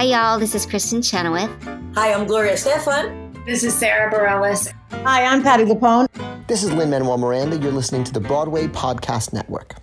Hi, 0.00 0.06
y'all. 0.06 0.38
This 0.38 0.54
is 0.54 0.64
Kristin 0.64 1.04
Chenoweth. 1.04 1.50
Hi, 1.94 2.14
I'm 2.14 2.26
Gloria 2.26 2.54
Estefan. 2.54 3.44
This 3.44 3.62
is 3.62 3.74
Sara 3.74 4.10
Bareilles. 4.10 4.72
Hi, 5.04 5.26
I'm 5.26 5.42
Patti 5.42 5.64
LuPone. 5.64 6.06
This 6.46 6.62
is 6.62 6.72
Lin-Manuel 6.72 7.18
Miranda. 7.18 7.58
You're 7.58 7.70
listening 7.70 8.04
to 8.04 8.12
the 8.14 8.18
Broadway 8.18 8.66
Podcast 8.66 9.34
Network. 9.34 9.74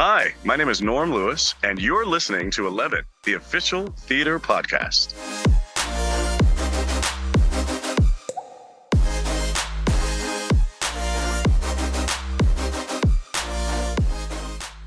Hi, 0.00 0.34
my 0.42 0.56
name 0.56 0.68
is 0.68 0.82
Norm 0.82 1.14
Lewis, 1.14 1.54
and 1.62 1.80
you're 1.80 2.04
listening 2.04 2.50
to 2.50 2.66
11, 2.66 3.04
the 3.22 3.34
official 3.34 3.86
theater 3.98 4.40
podcast. 4.40 5.14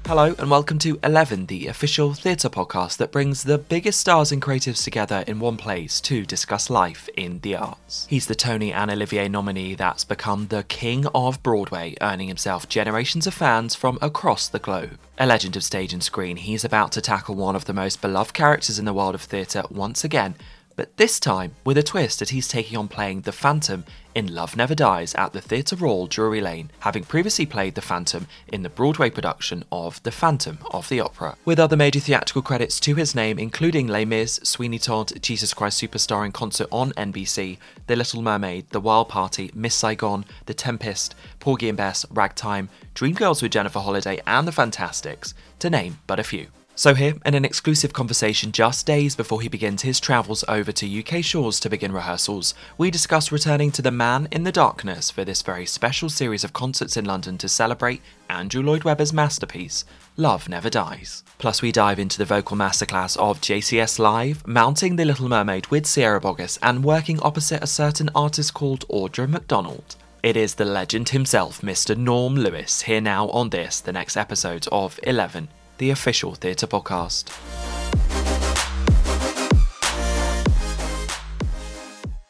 Hello, 0.08 0.34
and 0.40 0.50
welcome 0.50 0.80
to 0.80 0.98
11, 1.04 1.48
the 1.48 1.68
official 1.68 2.14
theatre 2.14 2.48
podcast 2.48 2.96
that 2.96 3.12
brings 3.12 3.44
the 3.44 3.58
biggest 3.58 4.00
stars 4.00 4.32
and 4.32 4.42
creatives 4.42 4.82
together 4.82 5.26
in 5.28 5.42
one 5.42 5.58
place 5.58 6.00
to 6.00 6.26
discuss 6.26 6.70
life 6.70 7.10
in 7.18 7.40
the 7.42 7.58
arts. 7.58 8.08
He's 8.10 8.26
the 8.26 8.34
Tony 8.34 8.72
and 8.72 8.90
Olivier 8.90 9.28
nominee 9.28 9.76
that's 9.76 10.06
become 10.06 10.48
the 10.48 10.64
king 10.64 11.06
of 11.08 11.44
Broadway, 11.44 11.98
earning 12.00 12.30
himself 12.30 12.70
generations 12.70 13.28
of 13.28 13.34
fans 13.34 13.76
from 13.76 14.00
across 14.02 14.48
the 14.48 14.60
globe. 14.60 14.98
A 15.18 15.26
legend 15.26 15.58
of 15.58 15.64
stage 15.66 15.92
and 15.92 16.02
screen, 16.02 16.38
he's 16.38 16.64
about 16.64 16.94
to 16.94 17.02
tackle 17.02 17.36
one 17.36 17.58
of 17.58 17.66
the 17.66 17.74
most 17.74 18.02
beloved 18.02 18.34
characters 18.34 18.80
in 18.80 18.86
the 18.86 18.94
world 18.94 19.14
of 19.14 19.24
theatre 19.24 19.64
once 19.70 20.06
again 20.06 20.36
but 20.78 20.96
this 20.96 21.20
time 21.20 21.56
with 21.66 21.78
a 21.78 21.84
twist 21.84 22.20
that 22.20 22.30
he's 22.30 22.48
taking 22.48 22.78
on 22.78 22.88
playing 22.88 23.22
the 23.22 23.32
Phantom 23.32 23.84
in 24.14 24.34
Love 24.34 24.56
Never 24.56 24.76
Dies 24.76 25.14
at 25.16 25.34
the 25.34 25.42
Theatre 25.42 25.76
Royal 25.76 26.06
Drury 26.06 26.40
Lane, 26.40 26.70
having 26.80 27.04
previously 27.04 27.48
played 27.48 27.74
the 27.74 27.82
Phantom 27.82 28.28
in 28.48 28.62
the 28.62 28.70
Broadway 28.70 29.10
production 29.10 29.64
of 29.72 30.02
The 30.04 30.12
Phantom 30.12 30.60
of 30.72 30.88
the 30.88 31.02
Opera. 31.02 31.36
With 31.46 31.60
other 31.60 31.76
major 31.76 32.00
theatrical 32.00 32.44
credits 32.44 32.80
to 32.82 32.96
his 32.96 33.16
name, 33.16 33.40
including 33.40 33.88
Les 33.88 34.06
Mis, 34.06 34.40
Sweeney 34.44 34.80
Todd, 34.80 35.12
Jesus 35.22 35.54
Christ 35.54 35.82
Superstar 35.82 36.26
in 36.26 36.32
concert 36.32 36.68
on 36.72 36.92
NBC, 36.92 37.58
The 37.88 37.96
Little 37.96 38.22
Mermaid, 38.22 38.70
The 38.70 38.80
Wild 38.80 39.10
Party, 39.10 39.52
Miss 39.56 39.74
Saigon, 39.74 40.26
The 40.46 40.54
Tempest, 40.54 41.16
Porgy 41.40 41.70
and 41.70 41.78
Bess, 41.78 42.06
Ragtime, 42.12 42.70
Dreamgirls 42.94 43.42
with 43.42 43.52
Jennifer 43.52 43.80
Holliday, 43.80 44.22
and 44.28 44.48
The 44.48 44.52
Fantasticks, 44.52 45.34
to 45.60 45.72
name 45.72 45.98
but 46.06 46.20
a 46.20 46.24
few. 46.24 46.48
So, 46.78 46.94
here, 46.94 47.16
in 47.26 47.34
an 47.34 47.44
exclusive 47.44 47.92
conversation 47.92 48.52
just 48.52 48.86
days 48.86 49.16
before 49.16 49.42
he 49.42 49.48
begins 49.48 49.82
his 49.82 50.00
travels 50.00 50.44
over 50.48 50.72
to 50.74 51.00
UK 51.00 51.24
shores 51.24 51.60
to 51.62 51.72
begin 51.72 51.92
rehearsals, 51.92 52.54
we 52.78 52.92
discuss 52.92 53.32
returning 53.32 53.72
to 53.72 53.82
the 53.82 53.90
Man 53.90 54.28
in 54.32 54.44
the 54.44 54.52
Darkness 54.52 55.10
for 55.10 55.26
this 55.26 55.42
very 55.42 55.66
special 55.66 56.08
series 56.08 56.44
of 56.44 56.54
concerts 56.54 56.96
in 56.96 57.04
London 57.04 57.36
to 57.40 57.50
celebrate 57.50 58.04
Andrew 58.30 58.62
Lloyd 58.62 58.84
Webber's 58.84 59.12
masterpiece, 59.12 59.86
Love 60.18 60.48
Never 60.48 60.70
Dies. 60.70 61.24
Plus, 61.40 61.64
we 61.64 61.72
dive 61.72 61.98
into 61.98 62.20
the 62.20 62.26
vocal 62.26 62.56
masterclass 62.56 63.18
of 63.18 63.42
JCS 63.42 63.98
Live, 63.98 64.46
mounting 64.46 64.98
The 64.98 65.06
Little 65.06 65.30
Mermaid 65.30 65.66
with 65.72 65.88
Sierra 65.88 66.22
Boggess, 66.22 66.60
and 66.62 66.84
working 66.84 67.20
opposite 67.22 67.64
a 67.64 67.68
certain 67.68 68.12
artist 68.14 68.54
called 68.54 68.88
Audra 68.88 69.28
McDonald. 69.28 69.96
It 70.22 70.38
is 70.38 70.54
the 70.54 70.66
legend 70.66 71.10
himself, 71.10 71.62
Mr. 71.62 71.98
Norm 71.98 72.36
Lewis, 72.36 72.84
here 72.84 73.02
now 73.02 73.30
on 73.30 73.50
this, 73.50 73.80
the 73.80 73.92
next 73.92 74.16
episode 74.16 74.68
of 74.72 75.00
11 75.02 75.48
the 75.78 75.90
official 75.90 76.36
theatre 76.36 76.68
podcast. 76.68 77.32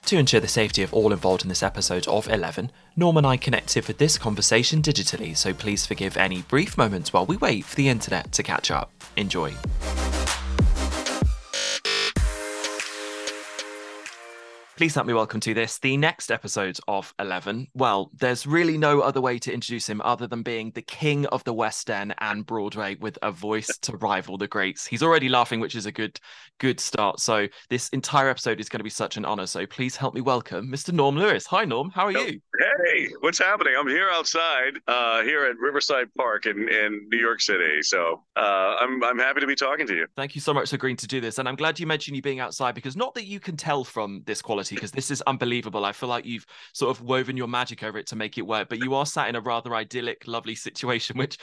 To 0.07 0.17
ensure 0.17 0.39
the 0.39 0.47
safety 0.47 0.83
of 0.83 0.93
all 0.93 1.11
involved 1.11 1.43
in 1.43 1.49
this 1.49 1.61
episode 1.61 2.07
of 2.07 2.29
11, 2.29 2.71
Norm 2.95 3.17
and 3.17 3.27
I 3.27 3.35
connected 3.35 3.83
for 3.83 3.91
this 3.91 4.17
conversation 4.17 4.81
digitally, 4.81 5.35
so 5.35 5.53
please 5.53 5.85
forgive 5.85 6.15
any 6.15 6.43
brief 6.43 6.77
moments 6.77 7.11
while 7.11 7.25
we 7.25 7.35
wait 7.35 7.65
for 7.65 7.75
the 7.75 7.89
internet 7.89 8.31
to 8.31 8.41
catch 8.41 8.71
up. 8.71 8.89
Enjoy. 9.17 9.53
Please 14.78 14.94
help 14.94 15.08
me 15.08 15.14
welcome 15.14 15.39
to 15.39 15.56
this, 15.56 15.80
the 15.80 15.97
next 15.97 16.30
episode 16.30 16.78
of 16.88 17.11
11. 17.17 17.67
Well, 17.73 18.11
there's 18.14 18.45
really 18.45 18.78
no 18.78 19.02
other 19.02 19.20
way 19.20 19.39
to 19.39 19.52
introduce 19.52 19.89
him 19.89 20.02
other 20.02 20.27
than 20.27 20.43
being 20.43 20.70
the 20.70 20.83
king 20.83 21.26
of 21.26 21.43
the 21.45 21.54
West 21.54 21.89
End 21.89 22.14
and 22.20 22.45
Broadway 22.45 22.95
with 22.99 23.17
a 23.23 23.32
voice 23.32 23.76
to 23.80 23.98
rival 23.98 24.37
the 24.37 24.48
greats. 24.48 24.86
He's 24.86 25.02
already 25.02 25.30
laughing, 25.30 25.60
which 25.60 25.76
is 25.76 25.87
a 25.87 25.92
good, 25.92 26.20
good 26.60 26.80
start. 26.80 27.20
So 27.20 27.48
this 27.71 27.89
entire 27.89 28.30
episode 28.30 28.60
is 28.60 28.70
going 28.70 28.80
to 28.80 28.83
be 28.83 28.92
such 28.92 29.17
an 29.17 29.26
honor. 29.26 29.48
So 29.48 29.66
please 29.66 29.95
help 29.95 30.14
me 30.14 30.21
welcome 30.21 30.71
Mr. 30.71 30.93
Norm 30.93 31.16
Lewis. 31.17 31.48
Hi, 31.48 31.66
Norm. 31.66 31.89
How 31.89 32.05
are 32.05 32.11
you? 32.11 32.39
Hey, 32.86 33.08
what's 33.21 33.39
happening? 33.39 33.73
I'm 33.80 33.87
here 33.87 34.10
outside, 34.11 34.77
uh, 34.87 35.23
here 35.23 35.45
at 35.45 35.58
Riverside 35.58 36.14
Park 36.16 36.45
in, 36.45 36.70
in 36.70 37.08
New 37.11 37.17
York 37.20 37.42
City. 37.42 37.82
So 37.82 38.23
uh, 38.36 38.76
I'm 38.80 39.04
I'm 39.04 39.17
happy 39.17 39.42
to 39.42 39.48
be 39.48 39.55
talking 39.55 39.87
to 39.87 39.95
you. 39.95 40.05
Thank 40.16 40.36
you 40.36 40.42
so 40.42 40.54
much 40.54 40.70
for 40.70 40.76
agreeing 40.76 40.98
to 40.98 41.08
do 41.08 41.20
this, 41.20 41.39
and 41.39 41.48
I'm 41.48 41.55
glad 41.55 41.80
you 41.80 41.87
mentioned 41.87 42.16
you 42.16 42.21
being 42.21 42.39
outside 42.39 42.76
because 42.76 42.95
not 42.95 43.16
that 43.16 43.26
you 43.26 43.39
can 43.39 43.58
tell 43.58 43.83
from 43.83 44.23
this 44.26 44.42
quality 44.42 44.67
because 44.76 44.92
this 44.92 45.11
is 45.11 45.22
unbelievable. 45.28 45.86
I 45.86 45.92
feel 45.92 46.10
like 46.10 46.26
you've 46.26 46.45
sort 46.73 46.95
of 46.95 47.04
woven 47.04 47.38
your 47.38 47.48
magic 47.48 47.83
over 47.83 47.98
it 47.98 48.08
to 48.08 48.16
make 48.16 48.38
it 48.38 48.44
work, 48.44 48.70
but 48.70 48.80
you 48.80 48.94
are 48.95 49.05
sat 49.05 49.30
in 49.30 49.36
a 49.36 49.42
rather 49.42 49.76
idyllic, 49.76 50.28
lovely 50.28 50.55
situation, 50.55 51.17
which 51.17 51.38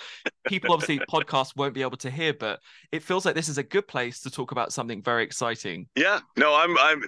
people 0.47 0.73
obviously 0.73 0.99
podcasts 1.11 1.57
won't 1.57 1.75
be 1.75 1.83
able 1.83 1.97
to 1.99 2.11
hear. 2.11 2.35
But 2.35 2.61
it 2.93 3.03
feels 3.03 3.25
like 3.25 3.35
this 3.35 3.49
is 3.49 3.59
a 3.59 3.63
good 3.63 3.87
place 3.89 4.21
to 4.21 4.31
talk 4.31 4.53
about 4.53 4.73
something 4.73 5.03
very 5.03 5.23
exciting. 5.23 5.87
Yeah, 5.97 6.21
no, 6.37 6.55
I'm 6.55 6.77
I'm 6.79 7.03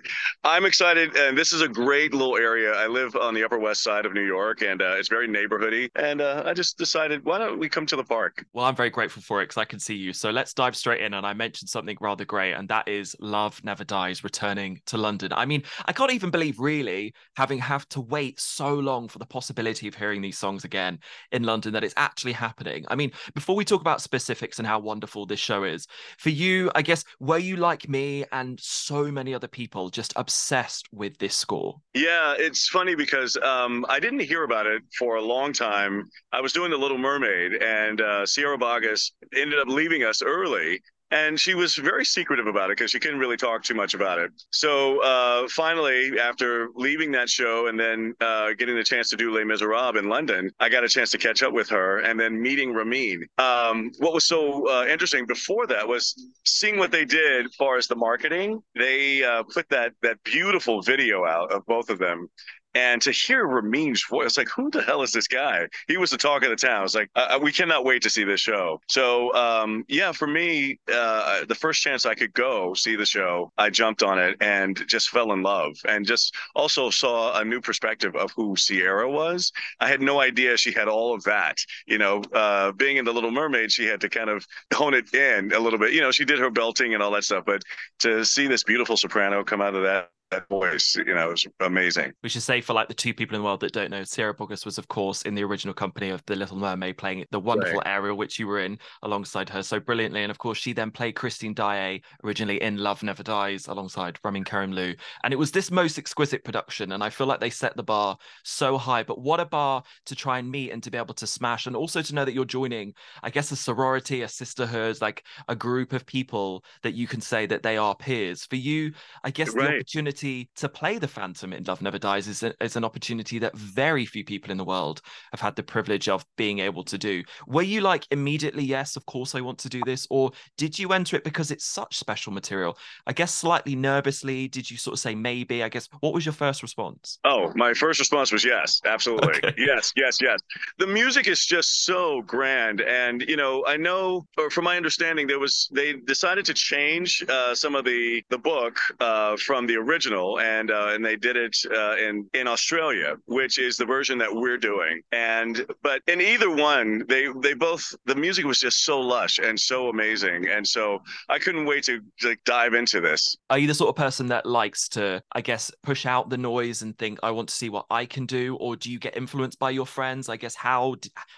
I'm 0.44 0.65
excited, 0.65 1.16
and 1.16 1.37
this 1.37 1.53
is 1.53 1.60
a 1.60 1.69
great 1.69 2.15
little 2.15 2.37
area. 2.37 2.72
I 2.72 2.87
live 2.87 3.16
on 3.16 3.34
the 3.34 3.44
Upper 3.44 3.59
West 3.59 3.83
Side 3.83 4.06
of 4.06 4.12
New 4.12 4.27
York, 4.27 4.62
and 4.62 4.83
uh, 4.83 4.97
it's 4.97 5.09
very 5.09 5.28
neighborhoody. 5.28 5.91
And 5.97 6.21
uh, 6.21 6.43
I 6.47 6.54
just 6.54 6.78
decided, 6.78 7.25
why 7.25 7.38
don't 7.38 7.59
we 7.59 7.69
come 7.69 7.87
to 7.87 7.97
the 7.97 8.04
park? 8.04 8.44
Well, 8.53 8.65
I'm 8.65 8.77
very 8.77 8.91
grateful 8.91 9.22
for 9.22 9.41
it 9.43 9.44
because 9.44 9.60
I 9.60 9.65
can 9.65 9.78
see 9.78 9.94
you. 9.94 10.12
So 10.12 10.31
let's 10.31 10.54
dive 10.54 10.77
straight 10.77 11.00
in. 11.00 11.15
And 11.15 11.27
I 11.27 11.33
mentioned 11.33 11.69
something 11.69 11.97
rather 12.00 12.25
great, 12.25 12.53
and 12.53 12.69
that 12.69 12.88
is 12.88 13.16
Love 13.21 13.62
Never 13.65 13.84
Dies 13.84 14.25
returning 14.25 14.81
to 14.87 14.97
London. 14.97 15.33
I 15.33 15.47
mean, 15.47 15.62
I 15.84 15.93
can't 15.93 16.05
even 16.10 16.30
believe 16.30 16.58
really 16.58 17.14
having 17.36 17.58
have 17.58 17.88
to 17.90 18.00
wait 18.00 18.40
so 18.40 18.74
long 18.74 19.08
for 19.08 19.18
the 19.18 19.26
possibility 19.26 19.88
of 19.88 19.94
hearing 19.94 20.22
these 20.22 20.38
songs 20.38 20.64
again 20.64 20.98
in 21.32 21.42
London 21.42 21.72
that 21.72 21.84
it's 21.84 21.94
actually 21.96 22.32
happening. 22.32 22.84
I 22.88 22.94
mean, 22.94 23.12
before 23.34 23.56
we 23.56 23.64
talk 23.64 23.80
about 23.80 24.00
specifics 24.00 24.58
and 24.58 24.66
how 24.66 24.78
wonderful 24.78 25.26
this 25.26 25.40
show 25.40 25.64
is, 25.64 25.86
for 26.18 26.30
you, 26.30 26.70
I 26.74 26.82
guess, 26.82 27.04
were 27.20 27.38
you 27.38 27.56
like 27.56 27.88
me 27.88 28.24
and 28.32 28.58
so 28.60 29.10
many 29.10 29.34
other 29.34 29.48
people 29.48 29.88
just 29.90 30.12
obsessed 30.16 30.86
with 30.92 31.18
this 31.18 31.34
score? 31.34 31.76
Yeah, 31.94 32.34
it's 32.38 32.68
funny 32.68 32.94
because 32.94 33.36
um, 33.38 33.84
I 33.88 34.00
didn't 34.00 34.20
hear 34.20 34.44
about 34.44 34.66
it 34.66 34.82
for 34.98 35.16
a 35.16 35.22
long 35.22 35.52
time. 35.52 36.04
I 36.32 36.40
was 36.40 36.52
doing 36.52 36.70
The 36.70 36.76
Little 36.76 36.98
Mermaid, 36.98 37.54
and 37.62 38.00
uh, 38.00 38.26
Sierra 38.26 38.58
Boggess 38.58 39.12
ended 39.34 39.58
up 39.58 39.68
leaving 39.68 40.04
us 40.04 40.22
early 40.22 40.80
and 41.10 41.38
she 41.38 41.54
was 41.54 41.76
very 41.76 42.04
secretive 42.04 42.46
about 42.46 42.70
it 42.70 42.76
because 42.76 42.90
she 42.90 42.98
couldn't 42.98 43.18
really 43.18 43.36
talk 43.36 43.62
too 43.62 43.74
much 43.74 43.94
about 43.94 44.18
it. 44.18 44.30
So 44.50 45.02
uh, 45.02 45.46
finally, 45.48 46.18
after 46.18 46.68
leaving 46.74 47.12
that 47.12 47.28
show 47.28 47.68
and 47.68 47.78
then 47.78 48.14
uh, 48.20 48.54
getting 48.58 48.76
the 48.76 48.84
chance 48.84 49.08
to 49.10 49.16
do 49.16 49.32
Les 49.32 49.44
Miserables 49.44 49.96
in 49.96 50.08
London, 50.08 50.50
I 50.58 50.68
got 50.68 50.84
a 50.84 50.88
chance 50.88 51.10
to 51.12 51.18
catch 51.18 51.42
up 51.42 51.52
with 51.52 51.68
her 51.68 52.00
and 52.00 52.18
then 52.18 52.40
meeting 52.40 52.72
Ramin. 52.72 53.24
Um, 53.38 53.92
what 53.98 54.12
was 54.12 54.26
so 54.26 54.68
uh, 54.68 54.86
interesting 54.86 55.26
before 55.26 55.66
that 55.68 55.86
was 55.86 56.14
seeing 56.44 56.78
what 56.78 56.90
they 56.90 57.04
did 57.04 57.46
as 57.46 57.54
far 57.54 57.76
as 57.76 57.86
the 57.86 57.96
marketing. 57.96 58.60
They 58.74 59.22
uh, 59.22 59.44
put 59.44 59.68
that 59.70 59.92
that 60.02 60.22
beautiful 60.24 60.82
video 60.82 61.24
out 61.24 61.52
of 61.52 61.64
both 61.66 61.90
of 61.90 61.98
them 61.98 62.28
and 62.76 63.00
to 63.00 63.10
hear 63.10 63.47
Ramin's 63.47 64.04
voice, 64.04 64.37
like, 64.37 64.50
who 64.54 64.70
the 64.70 64.82
hell 64.82 65.00
is 65.00 65.10
this 65.10 65.26
guy? 65.26 65.66
He 65.88 65.97
was 65.97 66.10
the 66.10 66.19
talk 66.19 66.42
of 66.42 66.50
the 66.50 66.56
town. 66.56 66.81
I 66.81 66.82
was 66.82 66.94
like, 66.94 67.09
uh, 67.16 67.37
uh, 67.37 67.38
we 67.42 67.50
cannot 67.50 67.87
wait 67.87 68.03
to 68.03 68.10
see 68.10 68.22
this 68.22 68.41
show. 68.41 68.82
So, 68.87 69.34
um, 69.34 69.82
yeah, 69.88 70.12
for 70.12 70.26
me, 70.26 70.78
uh, 70.92 71.47
the 71.47 71.54
first 71.54 71.81
chance 71.81 72.04
I 72.04 72.15
could 72.15 72.34
go 72.34 72.75
see 72.75 72.94
the 72.94 73.06
show, 73.06 73.50
I 73.56 73.70
jumped 73.70 74.03
on 74.03 74.19
it 74.19 74.36
and 74.42 74.86
just 74.86 75.09
fell 75.09 75.32
in 75.32 75.42
love 75.42 75.75
and 75.88 76.04
just 76.04 76.34
also 76.54 76.91
saw 76.91 77.41
a 77.41 77.44
new 77.47 77.62
perspective 77.62 78.15
of 78.15 78.31
who 78.36 78.56
Sierra 78.56 79.10
was. 79.10 79.53
I 79.81 79.88
had 79.88 80.03
no 80.03 80.20
idea 80.20 80.59
she 80.59 80.72
had 80.72 80.86
all 80.86 81.15
of 81.15 81.25
that. 81.25 81.56
You 81.86 81.97
know, 81.97 82.22
uh, 82.34 82.72
being 82.72 82.98
in 82.98 83.06
The 83.06 83.12
Little 83.15 83.31
Mermaid, 83.31 83.72
she 83.72 83.86
had 83.86 84.03
to 84.03 84.10
kind 84.10 84.28
of 84.28 84.47
hone 84.75 84.92
it 84.92 85.15
in 85.15 85.53
a 85.53 85.59
little 85.59 85.78
bit. 85.78 85.94
You 85.94 86.03
know, 86.03 86.12
she 86.12 86.26
did 86.26 86.38
her 86.41 86.50
belting 86.50 86.92
and 86.92 87.03
all 87.03 87.12
that 87.12 87.25
stuff, 87.25 87.44
but 87.47 87.62
to 88.00 88.22
see 88.26 88.47
this 88.48 88.65
beautiful 88.65 88.98
soprano 88.98 89.45
come 89.45 89.62
out 89.62 89.74
of 89.74 89.83
that 89.84 90.10
that 90.30 90.48
voice, 90.48 90.96
you 90.96 91.14
know, 91.14 91.28
it 91.28 91.30
was 91.30 91.46
amazing. 91.60 92.12
We 92.22 92.28
should 92.28 92.42
say 92.42 92.60
for 92.60 92.72
like 92.72 92.88
the 92.88 92.94
two 92.94 93.14
people 93.14 93.36
in 93.36 93.42
the 93.42 93.44
world 93.44 93.60
that 93.60 93.72
don't 93.72 93.90
know, 93.90 94.02
Sierra 94.02 94.34
Boggess 94.34 94.64
was, 94.64 94.76
of 94.76 94.88
course, 94.88 95.22
in 95.22 95.34
the 95.34 95.44
original 95.44 95.72
company 95.72 96.10
of 96.10 96.24
The 96.26 96.34
Little 96.34 96.56
Mermaid, 96.56 96.98
playing 96.98 97.24
the 97.30 97.38
wonderful 97.38 97.78
right. 97.78 97.86
Ariel, 97.86 98.16
which 98.16 98.38
you 98.38 98.48
were 98.48 98.60
in 98.60 98.78
alongside 99.02 99.48
her 99.50 99.62
so 99.62 99.78
brilliantly. 99.78 100.22
And 100.22 100.30
of 100.30 100.38
course, 100.38 100.58
she 100.58 100.72
then 100.72 100.90
played 100.90 101.12
Christine 101.12 101.54
Daae 101.54 102.02
originally 102.24 102.60
in 102.60 102.76
Love 102.76 103.02
Never 103.02 103.22
Dies 103.22 103.68
alongside 103.68 104.18
Ramin 104.24 104.44
Karimloo. 104.44 104.96
And 105.22 105.32
it 105.32 105.36
was 105.36 105.52
this 105.52 105.70
most 105.70 105.96
exquisite 105.96 106.42
production. 106.42 106.92
And 106.92 107.04
I 107.04 107.10
feel 107.10 107.28
like 107.28 107.40
they 107.40 107.50
set 107.50 107.76
the 107.76 107.84
bar 107.84 108.18
so 108.42 108.78
high. 108.78 109.04
But 109.04 109.20
what 109.20 109.38
a 109.38 109.46
bar 109.46 109.84
to 110.06 110.16
try 110.16 110.38
and 110.38 110.50
meet 110.50 110.72
and 110.72 110.82
to 110.82 110.90
be 110.90 110.98
able 110.98 111.14
to 111.14 111.26
smash. 111.26 111.66
And 111.66 111.76
also 111.76 112.02
to 112.02 112.14
know 112.14 112.24
that 112.24 112.34
you're 112.34 112.44
joining, 112.44 112.94
I 113.22 113.30
guess, 113.30 113.52
a 113.52 113.56
sorority, 113.56 114.22
a 114.22 114.28
sisterhood, 114.28 115.00
like 115.00 115.24
a 115.48 115.54
group 115.54 115.92
of 115.92 116.04
people 116.04 116.64
that 116.82 116.94
you 116.94 117.06
can 117.06 117.20
say 117.20 117.46
that 117.46 117.62
they 117.62 117.76
are 117.76 117.94
peers. 117.94 118.44
For 118.44 118.56
you, 118.56 118.92
I 119.22 119.30
guess 119.30 119.54
right. 119.54 119.68
the 119.68 119.74
opportunity 119.76 120.16
opportunity 120.16 120.48
to 120.57 120.68
play 120.68 120.98
the 120.98 121.09
Phantom 121.09 121.53
in 121.53 121.65
Love 121.65 121.83
Never 121.83 121.98
Dies 121.98 122.27
is, 122.27 122.42
a, 122.42 122.54
is 122.63 122.77
an 122.77 122.84
opportunity 122.84 123.39
that 123.39 123.54
very 123.57 124.07
few 124.07 124.24
people 124.24 124.51
in 124.51 124.57
the 124.57 124.65
world 124.65 125.03
have 125.30 125.41
had 125.41 125.57
the 125.57 125.63
privilege 125.63 126.09
of 126.09 126.24
being 126.36 126.60
able 126.60 126.83
to 126.84 126.97
do. 126.97 127.22
Were 127.47 127.63
you 127.63 127.83
like 127.83 128.07
immediately, 128.10 128.65
yes, 128.65 128.97
of 128.97 129.04
course 129.04 129.34
I 129.34 129.42
want 129.42 129.59
to 129.59 129.68
do 129.68 129.83
this? 129.84 130.07
Or 130.09 130.30
did 130.57 130.78
you 130.78 130.92
enter 130.92 131.16
it 131.16 131.24
because 131.24 131.51
it's 131.51 131.66
such 131.66 131.98
special 131.98 132.33
material? 132.33 132.78
I 133.07 133.13
guess 133.13 133.34
slightly 133.34 133.77
nervously. 133.77 134.48
Did 134.48 134.71
you 134.71 134.78
sort 134.78 134.95
of 134.95 135.01
say 135.01 135.15
maybe? 135.15 135.63
I 135.63 135.68
guess 135.68 135.86
what 136.01 136.15
was 136.15 136.24
your 136.24 136.33
first 136.33 136.62
response? 136.62 137.19
Oh, 137.24 137.53
my 137.54 137.74
first 137.74 137.98
response 137.98 138.33
was 138.33 138.45
yes, 138.45 138.80
absolutely. 138.86 139.36
Okay. 139.36 139.54
Yes, 139.59 139.92
yes, 139.97 140.19
yes. 140.21 140.41
The 140.78 140.86
music 140.86 141.27
is 141.28 141.45
just 141.45 141.84
so 141.84 142.22
grand. 142.22 142.80
And, 142.80 143.22
you 143.22 143.36
know, 143.36 143.65
I 143.66 143.77
know, 143.77 144.27
or 144.39 144.48
from 144.48 144.65
my 144.65 144.77
understanding, 144.77 145.27
there 145.27 145.39
was, 145.39 145.69
they 145.72 145.95
decided 145.95 146.45
to 146.47 146.54
change 146.54 147.24
uh, 147.28 147.54
some 147.54 147.74
of 147.74 147.84
the, 147.84 148.22
the 148.30 148.39
book 148.39 148.78
uh, 149.01 149.36
from 149.36 149.66
the 149.66 149.77
original 149.77 150.05
and, 150.14 150.70
uh, 150.70 150.88
and 150.91 151.04
they 151.04 151.16
did 151.16 151.36
it 151.36 151.56
uh, 151.74 151.97
in, 151.97 152.28
in 152.34 152.47
Australia, 152.47 153.16
which 153.26 153.58
is 153.58 153.76
the 153.76 153.84
version 153.84 154.18
that 154.18 154.34
we're 154.34 154.58
doing. 154.58 155.03
And, 155.12 155.66
but 155.82 156.03
in 156.06 156.20
either 156.20 156.50
one, 156.50 157.04
they, 157.08 157.28
they 157.41 157.54
both, 157.54 157.94
the 158.04 158.14
music 158.14 158.44
was 158.44 158.60
just 158.60 158.84
so 158.84 159.00
lush 159.00 159.38
and 159.38 159.58
so 159.58 159.88
amazing. 159.88 160.48
And 160.48 160.66
so 160.66 161.00
I 161.28 161.38
couldn't 161.38 161.66
wait 161.66 161.84
to 161.84 162.00
like 162.24 162.42
dive 162.44 162.74
into 162.74 163.00
this. 163.00 163.36
Are 163.50 163.58
you 163.58 163.66
the 163.66 163.74
sort 163.74 163.91
of 163.91 163.97
person 163.97 164.28
that 164.28 164.47
likes 164.47 164.88
to, 164.91 165.22
I 165.32 165.41
guess, 165.41 165.70
push 165.82 166.06
out 166.06 166.30
the 166.30 166.38
noise 166.38 166.82
and 166.82 166.97
think, 166.98 167.18
I 167.22 167.30
want 167.30 167.48
to 167.48 167.54
see 167.54 167.68
what 167.68 167.86
I 167.91 168.06
can 168.06 168.26
do? 168.26 168.56
Or 168.56 168.76
do 168.76 168.91
you 168.91 168.98
get 168.98 169.16
influenced 169.16 169.59
by 169.59 169.70
your 169.70 169.86
friends? 169.86 170.28
I 170.28 170.36
guess, 170.36 170.54
how, 170.54 170.97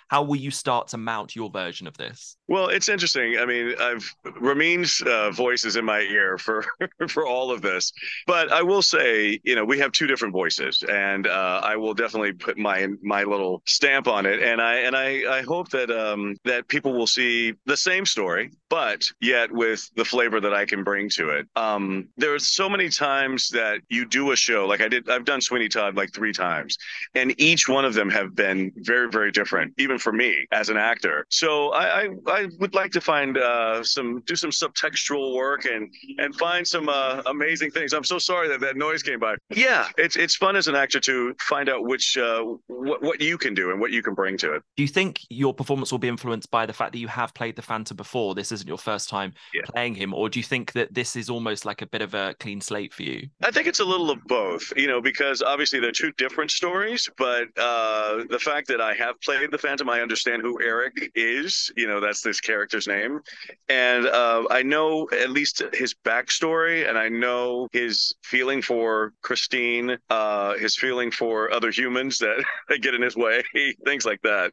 how 0.09 0.23
will 0.23 0.37
you 0.37 0.50
start 0.50 0.88
to 0.88 0.99
mount 0.99 1.37
your 1.37 1.50
version 1.50 1.87
of 1.87 1.97
this? 1.97 2.37
Well, 2.49 2.69
it's 2.69 2.88
interesting. 2.88 3.38
I 3.38 3.44
mean, 3.44 3.75
I've 3.79 4.14
Ramin's 4.41 5.03
uh, 5.03 5.31
voice 5.31 5.64
is 5.64 5.76
in 5.76 5.85
my 5.85 6.00
ear 6.00 6.38
for 6.38 6.64
for 7.09 7.26
all 7.26 7.50
of 7.50 7.62
this, 7.62 7.93
but 8.26 8.53
I 8.59 8.63
will 8.63 8.83
say, 8.83 9.39
you 9.45 9.55
know, 9.55 9.65
we 9.65 9.79
have 9.79 9.93
two 9.93 10.09
different 10.09 10.33
voices, 10.33 10.83
and 10.91 11.29
uh, 11.29 11.61
I 11.63 11.77
will 11.77 11.95
definitely 11.95 12.33
put 12.33 12.59
my 12.59 12.89
my 13.03 13.23
little 13.23 13.63
stamp 13.67 14.09
on 14.09 14.27
it. 14.27 14.43
And 14.43 14.61
I 14.61 14.75
and 14.79 14.97
I 14.97 15.39
I 15.39 15.43
hope 15.43 15.69
that 15.69 15.93
um, 15.93 16.35
that 16.45 16.67
people 16.67 16.93
will 16.93 17.07
see 17.07 17.55
the 17.67 17.77
same 17.77 18.05
story, 18.05 18.51
but 18.69 19.05
yet 19.21 19.53
with 19.53 19.89
the 19.95 20.05
flavor 20.05 20.41
that 20.41 20.53
I 20.53 20.65
can 20.65 20.83
bring 20.83 21.09
to 21.11 21.29
it. 21.29 21.47
Um, 21.55 22.09
there 22.17 22.35
are 22.35 22.41
so 22.41 22.69
many 22.69 22.89
times 22.89 23.49
that 23.51 23.79
you 23.91 24.05
do 24.05 24.33
a 24.33 24.37
show 24.37 24.67
like 24.67 24.81
I 24.81 24.89
did. 24.89 25.09
I've 25.09 25.25
done 25.25 25.41
Sweeney 25.41 25.69
Todd 25.69 25.95
like 25.95 26.13
three 26.13 26.33
times, 26.33 26.77
and 27.15 27.41
each 27.41 27.69
one 27.69 27.85
of 27.85 27.95
them 27.95 28.11
have 28.11 28.35
been 28.35 28.73
very 28.79 29.09
very 29.09 29.31
different, 29.31 29.73
even 29.79 29.99
for 29.99 30.13
me 30.13 30.49
as 30.51 30.69
an 30.69 30.77
actor. 30.77 31.25
So 31.31 31.71
I 31.75 31.85
I, 32.01 32.09
I 32.27 32.49
would 32.59 32.75
like 32.75 32.91
to 32.91 33.01
find 33.01 33.39
uh, 33.39 33.85
some 33.85 34.21
do 34.23 34.35
some 34.35 34.51
subtextual 34.51 35.37
work 35.37 35.65
and 35.65 35.95
and 36.19 36.35
find 36.35 36.67
some 36.67 36.89
uh, 36.89 37.23
amazing 37.27 37.71
things. 37.71 37.93
I'm 37.93 38.03
so 38.03 38.19
sorry 38.19 38.48
that 38.49 38.61
that 38.61 38.77
noise 38.77 39.03
came 39.03 39.21
by. 39.21 39.37
Yeah, 39.50 39.89
it's 39.97 40.17
it's 40.17 40.37
fun 40.37 40.56
as 40.56 40.69
an 40.69 40.75
actor 40.75 41.00
to 41.00 41.35
find 41.41 41.69
out 41.69 41.85
which 41.85 42.17
uh, 42.17 42.43
what 42.67 43.03
what 43.03 43.21
you 43.21 43.39
can 43.39 43.55
do 43.55 43.71
and 43.71 43.81
what 43.81 43.91
you 43.91 44.03
can 44.03 44.15
bring 44.15 44.37
to 44.39 44.55
it. 44.55 44.62
Do 44.77 44.83
you 44.83 44.89
think 44.89 45.21
your 45.31 45.55
performance 45.55 45.91
will 45.93 45.99
be 45.99 46.09
influenced 46.09 46.50
by 46.50 46.67
the 46.67 46.73
fact 46.73 46.93
that 46.93 46.99
you 46.99 47.09
have 47.09 47.35
played 47.35 47.56
the 47.56 47.62
Phantom 47.62 47.97
before? 47.97 48.35
This 48.35 48.53
isn't 48.53 48.69
your 48.69 48.79
first 48.79 49.09
time 49.09 49.33
yeah. 49.55 49.62
playing 49.67 49.95
him, 49.95 50.15
or 50.15 50.29
do 50.29 50.39
you 50.39 50.45
think 50.45 50.73
that 50.73 50.93
this 50.95 51.17
is 51.17 51.31
almost 51.31 51.65
like 51.65 51.83
a 51.83 51.87
bit 51.87 52.03
of 52.03 52.15
a 52.15 52.35
clean 52.41 52.61
slate 52.61 52.93
for 52.93 53.03
you? 53.03 53.29
I 53.43 53.50
think 53.50 53.67
it's 53.67 53.81
a 53.81 53.85
little 53.85 54.11
of 54.11 54.23
both. 54.25 54.73
You 54.77 54.87
know, 54.87 55.00
because 55.00 55.43
obviously 55.43 55.81
they're 55.81 55.93
two 55.93 56.12
different 56.12 56.50
stories, 56.50 57.09
but 57.17 57.49
uh, 57.56 58.25
the 58.29 58.39
fact 58.39 58.69
that 58.69 58.81
I 58.81 58.95
have 58.95 59.21
played 59.21 59.50
the 59.50 59.59
Phantom, 59.59 59.89
I 59.89 60.00
understand 60.00 60.43
who 60.43 60.61
Eric 60.62 61.11
is. 61.15 61.71
You 61.77 61.87
know, 61.87 62.00
that's 62.00 62.23
this 62.23 62.41
character's 62.41 62.87
name, 62.87 63.21
and 63.69 64.06
uh, 64.06 64.45
I 64.50 64.62
know 64.62 65.09
at 65.12 65.31
least 65.31 65.62
his 65.73 65.95
backstory, 66.05 66.89
and 66.89 66.99
I 66.99 67.09
know 67.09 67.69
his 67.73 68.15
feeling 68.38 68.62
for 68.62 69.12
Christine, 69.20 69.99
uh, 70.11 70.55
his 70.58 70.76
feeling 70.76 71.11
for 71.11 71.52
other 71.52 71.70
humans 71.70 72.19
that, 72.19 72.44
get 72.81 72.94
in 72.94 73.02
his 73.02 73.17
way, 73.17 73.43
things 73.85 74.05
like 74.06 74.23
that. 74.23 74.52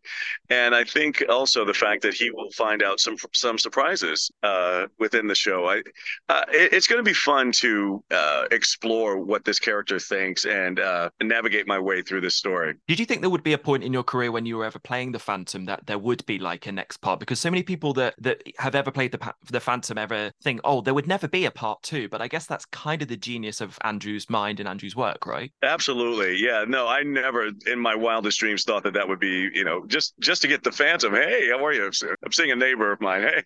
And 0.49 0.73
I 0.73 0.83
think 0.83 1.23
also 1.29 1.65
the 1.65 1.73
fact 1.73 2.01
that 2.01 2.15
he 2.15 2.31
will 2.31 2.49
find 2.51 2.81
out 2.81 2.99
some 2.99 3.15
some 3.31 3.59
surprises 3.59 4.31
uh, 4.41 4.87
within 4.97 5.27
the 5.27 5.35
show. 5.35 5.69
I 5.69 5.83
uh, 6.29 6.45
it, 6.49 6.73
it's 6.73 6.87
going 6.87 6.97
to 6.97 7.03
be 7.03 7.13
fun 7.13 7.51
to 7.63 8.03
uh, 8.09 8.45
explore 8.49 9.19
what 9.19 9.45
this 9.45 9.59
character 9.59 9.99
thinks 9.99 10.45
and 10.45 10.79
uh, 10.79 11.11
navigate 11.21 11.67
my 11.67 11.77
way 11.77 12.01
through 12.01 12.21
this 12.21 12.35
story. 12.35 12.73
Did 12.87 12.99
you 12.99 13.05
think 13.05 13.21
there 13.21 13.29
would 13.29 13.43
be 13.43 13.53
a 13.53 13.59
point 13.59 13.83
in 13.83 13.93
your 13.93 14.03
career 14.03 14.31
when 14.31 14.47
you 14.47 14.57
were 14.57 14.65
ever 14.65 14.79
playing 14.79 15.11
the 15.11 15.19
Phantom 15.19 15.65
that 15.65 15.85
there 15.85 15.99
would 15.99 16.25
be 16.25 16.39
like 16.39 16.65
a 16.65 16.71
next 16.71 16.97
part? 16.97 17.19
Because 17.19 17.39
so 17.39 17.51
many 17.51 17.61
people 17.61 17.93
that 17.93 18.15
that 18.17 18.41
have 18.57 18.73
ever 18.73 18.89
played 18.89 19.11
the 19.11 19.33
the 19.51 19.59
Phantom 19.59 19.99
ever 19.99 20.31
think, 20.41 20.59
oh, 20.63 20.81
there 20.81 20.95
would 20.95 21.07
never 21.07 21.27
be 21.27 21.45
a 21.45 21.51
part 21.51 21.83
two. 21.83 22.09
But 22.09 22.23
I 22.23 22.27
guess 22.27 22.47
that's 22.47 22.65
kind 22.65 23.03
of 23.03 23.09
the 23.09 23.17
genius 23.17 23.61
of 23.61 23.74
Andrew's 23.83 24.29
mind 24.29 24.59
and 24.59 24.67
Andrew's 24.69 24.95
work, 24.95 25.25
right? 25.25 25.51
Absolutely, 25.63 26.37
yeah. 26.37 26.65
No, 26.67 26.87
I 26.87 27.03
never 27.03 27.49
in 27.67 27.79
my 27.79 27.95
wildest 27.95 28.39
dreams 28.39 28.63
thought 28.63 28.83
that 28.83 28.93
that 28.93 29.07
would 29.07 29.19
be, 29.19 29.49
you 29.53 29.63
know, 29.63 29.85
just 29.85 30.13
just 30.19 30.41
to 30.43 30.47
get 30.47 30.63
the 30.63 30.71
Phantom. 30.71 31.13
Hey, 31.13 31.49
how 31.49 31.65
are 31.65 31.73
you? 31.73 31.85
I'm 32.25 32.31
seeing 32.31 32.51
a 32.51 32.55
neighbor 32.55 32.91
of 32.91 33.01
mine. 33.01 33.23
Hey, 33.23 33.43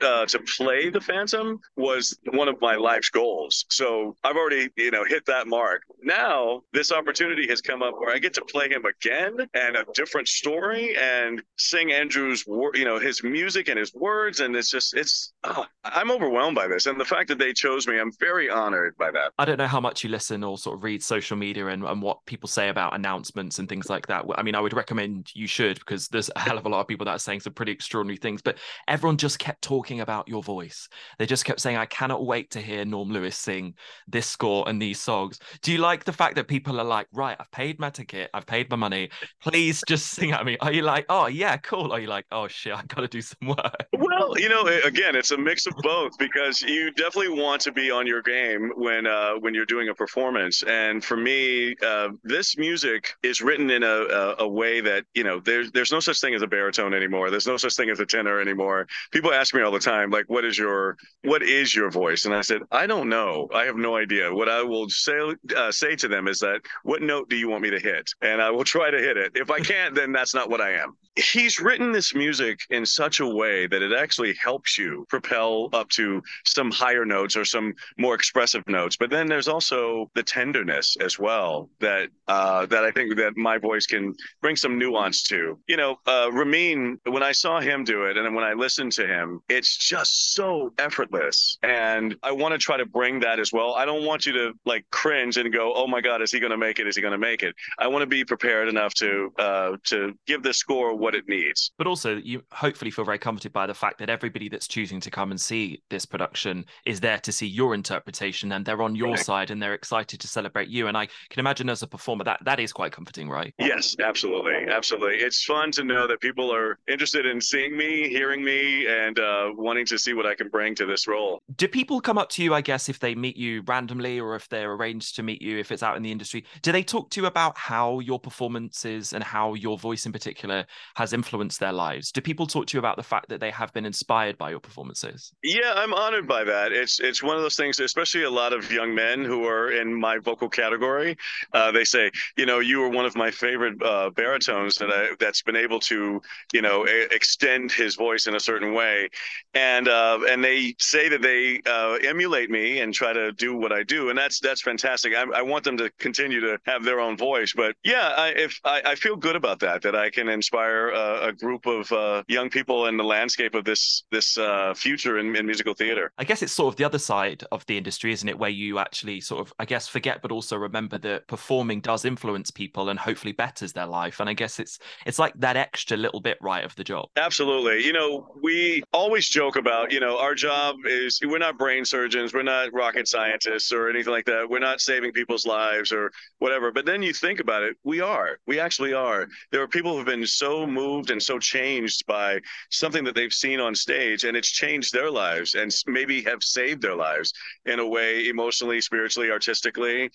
uh, 0.00 0.26
to 0.26 0.38
play 0.56 0.90
the 0.90 1.00
Phantom 1.00 1.60
was 1.76 2.18
one 2.32 2.48
of 2.48 2.60
my 2.60 2.76
life's 2.76 3.10
goals. 3.10 3.64
So 3.70 4.16
I've 4.24 4.36
already, 4.36 4.70
you 4.76 4.90
know, 4.90 5.04
hit 5.04 5.26
that 5.26 5.46
mark. 5.46 5.82
Now 6.02 6.62
this 6.72 6.92
opportunity 6.92 7.46
has 7.48 7.60
come 7.60 7.82
up 7.82 7.94
where 7.98 8.14
I 8.14 8.18
get 8.18 8.34
to 8.34 8.44
play 8.44 8.68
him 8.68 8.84
again 8.84 9.36
and 9.54 9.76
a 9.76 9.84
different 9.94 10.28
story 10.28 10.96
and 10.96 11.42
sing 11.56 11.92
Andrew's, 11.92 12.44
you 12.46 12.84
know, 12.84 12.98
his 12.98 13.22
music 13.22 13.68
and 13.68 13.78
his 13.78 13.94
words, 13.94 14.40
and 14.40 14.54
it's 14.56 14.70
just 14.70 14.94
it's. 14.94 15.32
Oh, 15.44 15.66
I'm 15.84 16.10
overwhelmed 16.10 16.54
by 16.54 16.68
this, 16.68 16.86
and 16.86 17.00
the 17.00 17.04
fact 17.04 17.28
that 17.28 17.38
they 17.38 17.52
chose 17.52 17.86
me, 17.86 17.98
I'm 17.98 18.12
very 18.20 18.48
honored 18.48 18.96
by 18.96 19.10
that. 19.10 19.32
I 19.38 19.44
don't 19.44 19.58
know 19.58 19.66
how 19.72 19.80
much 19.80 20.04
you 20.04 20.10
listen 20.10 20.44
or 20.44 20.58
sort 20.58 20.76
of 20.76 20.84
read 20.84 21.02
social 21.02 21.34
media 21.34 21.66
and, 21.68 21.82
and 21.82 22.02
what 22.02 22.24
people 22.26 22.46
say 22.46 22.68
about 22.68 22.94
announcements 22.94 23.58
and 23.58 23.70
things 23.70 23.88
like 23.88 24.06
that. 24.06 24.22
I 24.36 24.42
mean, 24.42 24.54
I 24.54 24.60
would 24.60 24.74
recommend 24.74 25.30
you 25.34 25.46
should 25.46 25.78
because 25.78 26.08
there's 26.08 26.30
a 26.36 26.38
hell 26.38 26.58
of 26.58 26.66
a 26.66 26.68
lot 26.68 26.80
of 26.80 26.86
people 26.86 27.06
that 27.06 27.12
are 27.12 27.18
saying 27.18 27.40
some 27.40 27.54
pretty 27.54 27.72
extraordinary 27.72 28.18
things, 28.18 28.42
but 28.42 28.58
everyone 28.86 29.16
just 29.16 29.38
kept 29.38 29.62
talking 29.62 30.00
about 30.00 30.28
your 30.28 30.42
voice. 30.42 30.90
They 31.18 31.24
just 31.24 31.46
kept 31.46 31.60
saying, 31.60 31.78
I 31.78 31.86
cannot 31.86 32.26
wait 32.26 32.50
to 32.50 32.60
hear 32.60 32.84
Norm 32.84 33.10
Lewis 33.10 33.34
sing 33.34 33.74
this 34.06 34.26
score 34.26 34.68
and 34.68 34.80
these 34.80 35.00
songs. 35.00 35.40
Do 35.62 35.72
you 35.72 35.78
like 35.78 36.04
the 36.04 36.12
fact 36.12 36.34
that 36.34 36.48
people 36.48 36.78
are 36.78 36.84
like, 36.84 37.06
right, 37.14 37.36
I've 37.40 37.50
paid 37.50 37.80
my 37.80 37.88
ticket, 37.88 38.28
I've 38.34 38.46
paid 38.46 38.68
my 38.68 38.76
money, 38.76 39.08
please 39.40 39.82
just 39.88 40.10
sing 40.10 40.32
at 40.32 40.44
me? 40.44 40.58
Are 40.60 40.72
you 40.72 40.82
like, 40.82 41.06
oh, 41.08 41.28
yeah, 41.28 41.56
cool? 41.56 41.92
Are 41.92 41.98
you 41.98 42.08
like, 42.08 42.26
oh, 42.30 42.46
shit, 42.46 42.74
I 42.74 42.82
got 42.82 43.00
to 43.00 43.08
do 43.08 43.22
some 43.22 43.38
work? 43.48 43.86
Well, 43.94 44.38
you 44.38 44.50
know, 44.50 44.66
again, 44.84 45.16
it's 45.16 45.30
a 45.30 45.38
mix 45.38 45.66
of 45.66 45.74
both 45.78 46.18
because 46.18 46.60
you 46.60 46.90
definitely 46.90 47.40
want 47.40 47.62
to 47.62 47.72
be 47.72 47.90
on 47.90 48.06
your 48.06 48.20
game 48.20 48.70
when 48.76 49.06
uh, 49.06 49.34
when 49.34 49.51
you're 49.54 49.66
doing 49.66 49.88
a 49.88 49.94
performance. 49.94 50.62
And 50.62 51.04
for 51.04 51.16
me, 51.16 51.74
uh, 51.84 52.08
this 52.22 52.56
music 52.56 53.14
is 53.22 53.40
written 53.40 53.70
in 53.70 53.82
a, 53.82 53.86
a, 53.86 54.34
a 54.40 54.48
way 54.48 54.80
that 54.80 55.04
you 55.14 55.24
know 55.24 55.40
there's 55.40 55.70
there's 55.72 55.92
no 55.92 56.00
such 56.00 56.20
thing 56.20 56.34
as 56.34 56.42
a 56.42 56.46
baritone 56.46 56.94
anymore. 56.94 57.30
There's 57.30 57.46
no 57.46 57.56
such 57.56 57.74
thing 57.74 57.90
as 57.90 58.00
a 58.00 58.06
tenor 58.06 58.40
anymore. 58.40 58.86
People 59.10 59.32
ask 59.32 59.54
me 59.54 59.62
all 59.62 59.72
the 59.72 59.78
time, 59.78 60.10
like, 60.10 60.28
what 60.28 60.44
is 60.44 60.58
your 60.58 60.96
what 61.22 61.42
is 61.42 61.74
your 61.74 61.90
voice? 61.90 62.24
And 62.24 62.34
I 62.34 62.40
said, 62.42 62.62
I 62.70 62.86
don't 62.86 63.08
know. 63.08 63.48
I 63.54 63.64
have 63.64 63.76
no 63.76 63.96
idea. 63.96 64.32
What 64.32 64.48
I 64.48 64.62
will 64.62 64.88
say 64.88 65.34
uh, 65.56 65.72
say 65.72 65.96
to 65.96 66.08
them 66.08 66.28
is 66.28 66.40
that, 66.40 66.60
what 66.82 67.02
note 67.02 67.28
do 67.28 67.36
you 67.36 67.48
want 67.48 67.62
me 67.62 67.70
to 67.70 67.80
hit? 67.80 68.10
And 68.22 68.40
I 68.40 68.50
will 68.50 68.64
try 68.72 68.90
to 68.90 68.98
hit 68.98 69.16
it. 69.16 69.32
If 69.34 69.50
I 69.50 69.60
can't, 69.60 69.94
then 69.94 70.12
that's 70.12 70.34
not 70.34 70.50
what 70.50 70.60
I 70.60 70.72
am. 70.72 70.96
He's 71.16 71.60
written 71.60 71.92
this 71.92 72.14
music 72.14 72.60
in 72.70 72.86
such 72.86 73.20
a 73.20 73.26
way 73.26 73.66
that 73.66 73.82
it 73.82 73.92
actually 73.92 74.34
helps 74.34 74.78
you 74.78 75.04
propel 75.10 75.68
up 75.72 75.88
to 75.90 76.22
some 76.46 76.70
higher 76.70 77.04
notes 77.04 77.36
or 77.36 77.44
some 77.44 77.74
more 77.98 78.14
expressive 78.14 78.66
notes. 78.66 78.96
But 78.96 79.10
then 79.10 79.26
there's 79.26 79.41
also 79.48 80.10
the 80.14 80.22
tenderness 80.22 80.96
as 81.00 81.18
well 81.18 81.68
that 81.80 82.08
uh, 82.28 82.66
that 82.66 82.84
I 82.84 82.90
think 82.90 83.16
that 83.16 83.36
my 83.36 83.58
voice 83.58 83.86
can 83.86 84.14
bring 84.40 84.56
some 84.56 84.78
nuance 84.78 85.22
to. 85.24 85.58
You 85.66 85.76
know, 85.76 85.96
uh, 86.06 86.30
Ramin, 86.32 86.98
when 87.04 87.22
I 87.22 87.32
saw 87.32 87.60
him 87.60 87.84
do 87.84 88.04
it, 88.04 88.16
and 88.16 88.34
when 88.34 88.44
I 88.44 88.52
listened 88.52 88.92
to 88.92 89.06
him, 89.06 89.40
it's 89.48 89.76
just 89.76 90.34
so 90.34 90.72
effortless, 90.78 91.58
and 91.62 92.16
I 92.22 92.32
want 92.32 92.52
to 92.52 92.58
try 92.58 92.76
to 92.76 92.86
bring 92.86 93.20
that 93.20 93.38
as 93.38 93.52
well. 93.52 93.74
I 93.74 93.84
don't 93.84 94.04
want 94.04 94.26
you 94.26 94.32
to 94.32 94.52
like 94.64 94.84
cringe 94.90 95.36
and 95.36 95.52
go, 95.52 95.72
"Oh 95.74 95.86
my 95.86 96.00
God, 96.00 96.22
is 96.22 96.32
he 96.32 96.40
going 96.40 96.50
to 96.50 96.56
make 96.56 96.78
it? 96.78 96.86
Is 96.86 96.96
he 96.96 97.02
going 97.02 97.12
to 97.12 97.18
make 97.18 97.42
it?" 97.42 97.54
I 97.78 97.86
want 97.88 98.02
to 98.02 98.06
be 98.06 98.24
prepared 98.24 98.68
enough 98.68 98.94
to 98.94 99.32
uh, 99.38 99.76
to 99.84 100.14
give 100.26 100.42
the 100.42 100.54
score 100.54 100.96
what 100.96 101.14
it 101.14 101.28
needs. 101.28 101.72
But 101.78 101.86
also, 101.86 102.16
you 102.16 102.42
hopefully 102.52 102.90
feel 102.90 103.04
very 103.04 103.18
comforted 103.18 103.52
by 103.52 103.66
the 103.66 103.74
fact 103.74 103.98
that 103.98 104.10
everybody 104.10 104.48
that's 104.48 104.68
choosing 104.68 105.00
to 105.00 105.10
come 105.10 105.30
and 105.30 105.40
see 105.40 105.82
this 105.90 106.06
production 106.06 106.64
is 106.86 107.00
there 107.00 107.18
to 107.18 107.32
see 107.32 107.46
your 107.46 107.74
interpretation, 107.74 108.52
and 108.52 108.64
they're 108.64 108.82
on 108.82 108.94
your 108.94 109.10
right. 109.10 109.18
side, 109.18 109.31
and 109.32 109.62
they're 109.62 109.74
excited 109.74 110.20
to 110.20 110.28
celebrate 110.28 110.68
you. 110.68 110.88
And 110.88 110.96
I 110.96 111.06
can 111.30 111.40
imagine 111.40 111.68
as 111.68 111.82
a 111.82 111.86
performer 111.86 112.24
that 112.24 112.40
that 112.44 112.60
is 112.60 112.72
quite 112.72 112.92
comforting, 112.92 113.28
right? 113.28 113.54
Yes, 113.58 113.96
absolutely, 114.02 114.66
absolutely. 114.70 115.16
It's 115.16 115.44
fun 115.44 115.70
to 115.72 115.84
know 115.84 116.06
that 116.06 116.20
people 116.20 116.54
are 116.54 116.78
interested 116.88 117.26
in 117.26 117.40
seeing 117.40 117.76
me, 117.76 118.08
hearing 118.08 118.44
me, 118.44 118.86
and 118.86 119.18
uh, 119.18 119.50
wanting 119.54 119.86
to 119.86 119.98
see 119.98 120.14
what 120.14 120.26
I 120.26 120.34
can 120.34 120.48
bring 120.48 120.74
to 120.76 120.86
this 120.86 121.06
role. 121.06 121.40
Do 121.56 121.68
people 121.68 122.00
come 122.00 122.18
up 122.18 122.28
to 122.30 122.42
you, 122.42 122.54
I 122.54 122.60
guess, 122.60 122.88
if 122.88 122.98
they 122.98 123.14
meet 123.14 123.36
you 123.36 123.62
randomly 123.66 124.20
or 124.20 124.34
if 124.36 124.48
they're 124.48 124.72
arranged 124.72 125.16
to 125.16 125.22
meet 125.22 125.42
you, 125.42 125.58
if 125.58 125.72
it's 125.72 125.82
out 125.82 125.96
in 125.96 126.02
the 126.02 126.12
industry? 126.12 126.44
Do 126.62 126.72
they 126.72 126.82
talk 126.82 127.10
to 127.10 127.20
you 127.20 127.26
about 127.26 127.56
how 127.56 128.00
your 128.00 128.18
performances 128.18 129.12
and 129.12 129.22
how 129.22 129.54
your 129.54 129.78
voice 129.78 130.06
in 130.06 130.12
particular 130.12 130.66
has 130.96 131.12
influenced 131.12 131.60
their 131.60 131.72
lives? 131.72 132.12
Do 132.12 132.20
people 132.20 132.46
talk 132.46 132.66
to 132.66 132.76
you 132.76 132.78
about 132.78 132.96
the 132.96 133.02
fact 133.02 133.28
that 133.28 133.40
they 133.40 133.50
have 133.50 133.72
been 133.72 133.84
inspired 133.84 134.38
by 134.38 134.50
your 134.50 134.60
performances? 134.60 135.32
Yeah, 135.42 135.72
I'm 135.74 135.94
honored 135.94 136.26
by 136.26 136.44
that. 136.44 136.72
It's 136.72 137.00
it's 137.00 137.22
one 137.22 137.36
of 137.36 137.42
those 137.42 137.56
things, 137.56 137.80
especially 137.80 138.22
a 138.22 138.30
lot 138.30 138.52
of 138.52 138.70
young 138.70 138.94
men 138.94 139.21
who 139.24 139.46
are 139.46 139.70
in 139.72 139.92
my 139.92 140.18
vocal 140.18 140.48
category. 140.48 141.16
Uh, 141.52 141.70
they 141.72 141.84
say, 141.84 142.10
you 142.36 142.46
know, 142.46 142.58
you 142.60 142.80
were 142.80 142.88
one 142.88 143.06
of 143.06 143.16
my 143.16 143.30
favorite 143.30 143.82
uh, 143.82 144.10
baritones 144.10 144.76
that 144.76 144.90
I, 144.90 145.14
that's 145.18 145.42
been 145.42 145.56
able 145.56 145.80
to, 145.80 146.20
you 146.52 146.62
know, 146.62 146.86
a- 146.86 147.14
extend 147.14 147.72
his 147.72 147.94
voice 147.96 148.26
in 148.26 148.34
a 148.34 148.40
certain 148.40 148.74
way, 148.74 149.08
and 149.54 149.88
uh, 149.88 150.18
and 150.28 150.42
they 150.42 150.74
say 150.78 151.08
that 151.08 151.22
they 151.22 151.60
uh, 151.66 151.98
emulate 152.04 152.50
me 152.50 152.80
and 152.80 152.94
try 152.94 153.12
to 153.12 153.32
do 153.32 153.56
what 153.56 153.72
I 153.72 153.82
do, 153.82 154.08
and 154.10 154.18
that's 154.18 154.40
that's 154.40 154.62
fantastic. 154.62 155.14
I, 155.14 155.24
I 155.34 155.42
want 155.42 155.64
them 155.64 155.76
to 155.78 155.90
continue 155.98 156.40
to 156.40 156.58
have 156.66 156.84
their 156.84 157.00
own 157.00 157.16
voice, 157.16 157.52
but 157.54 157.76
yeah, 157.84 158.14
I, 158.16 158.28
if 158.28 158.60
I, 158.64 158.82
I 158.84 158.94
feel 158.94 159.16
good 159.16 159.36
about 159.36 159.60
that, 159.60 159.82
that 159.82 159.94
I 159.94 160.10
can 160.10 160.28
inspire 160.28 160.90
a, 160.90 161.28
a 161.28 161.32
group 161.32 161.66
of 161.66 161.90
uh, 161.92 162.22
young 162.28 162.50
people 162.50 162.86
in 162.86 162.96
the 162.96 163.04
landscape 163.04 163.54
of 163.54 163.64
this 163.64 164.04
this 164.10 164.38
uh, 164.38 164.74
future 164.74 165.18
in, 165.18 165.36
in 165.36 165.46
musical 165.46 165.74
theater. 165.74 166.12
I 166.18 166.24
guess 166.24 166.42
it's 166.42 166.52
sort 166.52 166.72
of 166.72 166.76
the 166.76 166.84
other 166.84 166.98
side 166.98 167.44
of 167.52 167.64
the 167.66 167.76
industry, 167.76 168.12
isn't 168.12 168.28
it? 168.28 168.38
Where 168.38 168.50
you 168.50 168.78
actually 168.78 169.11
sort 169.20 169.40
of, 169.40 169.52
I 169.58 169.64
guess, 169.64 169.88
forget, 169.88 170.22
but 170.22 170.32
also 170.32 170.56
remember 170.56 170.98
that 170.98 171.26
performing 171.28 171.80
does 171.80 172.04
influence 172.04 172.50
people 172.50 172.88
and 172.88 172.98
hopefully 172.98 173.32
betters 173.32 173.72
their 173.72 173.86
life. 173.86 174.20
And 174.20 174.28
I 174.28 174.32
guess 174.32 174.58
it's 174.58 174.78
it's 175.06 175.18
like 175.18 175.34
that 175.36 175.56
extra 175.56 175.96
little 175.96 176.20
bit 176.20 176.38
right 176.40 176.64
of 176.64 176.74
the 176.76 176.84
job. 176.84 177.08
Absolutely. 177.16 177.84
You 177.84 177.92
know, 177.92 178.34
we 178.42 178.82
always 178.92 179.28
joke 179.28 179.56
about, 179.56 179.92
you 179.92 180.00
know, 180.00 180.18
our 180.18 180.34
job 180.34 180.76
is 180.86 181.20
we're 181.24 181.38
not 181.38 181.58
brain 181.58 181.84
surgeons, 181.84 182.32
we're 182.32 182.42
not 182.42 182.72
rocket 182.72 183.08
scientists 183.08 183.72
or 183.72 183.88
anything 183.88 184.12
like 184.12 184.24
that. 184.26 184.48
We're 184.48 184.58
not 184.58 184.80
saving 184.80 185.12
people's 185.12 185.46
lives 185.46 185.92
or 185.92 186.10
whatever. 186.38 186.72
But 186.72 186.86
then 186.86 187.02
you 187.02 187.12
think 187.12 187.40
about 187.40 187.62
it, 187.62 187.76
we 187.84 188.00
are. 188.00 188.38
We 188.46 188.58
actually 188.60 188.94
are. 188.94 189.28
There 189.50 189.62
are 189.62 189.68
people 189.68 189.96
who've 189.96 190.06
been 190.06 190.26
so 190.26 190.66
moved 190.66 191.10
and 191.10 191.22
so 191.22 191.38
changed 191.38 192.06
by 192.06 192.40
something 192.70 193.04
that 193.04 193.14
they've 193.14 193.32
seen 193.32 193.60
on 193.60 193.74
stage 193.74 194.24
and 194.24 194.36
it's 194.36 194.50
changed 194.50 194.92
their 194.92 195.10
lives 195.10 195.54
and 195.54 195.72
maybe 195.86 196.22
have 196.22 196.42
saved 196.42 196.82
their 196.82 196.94
lives 196.94 197.32
in 197.66 197.78
a 197.78 197.86
way 197.86 198.28
emotionally, 198.28 198.80
spiritually, 198.80 199.01
artistically. 199.30 200.10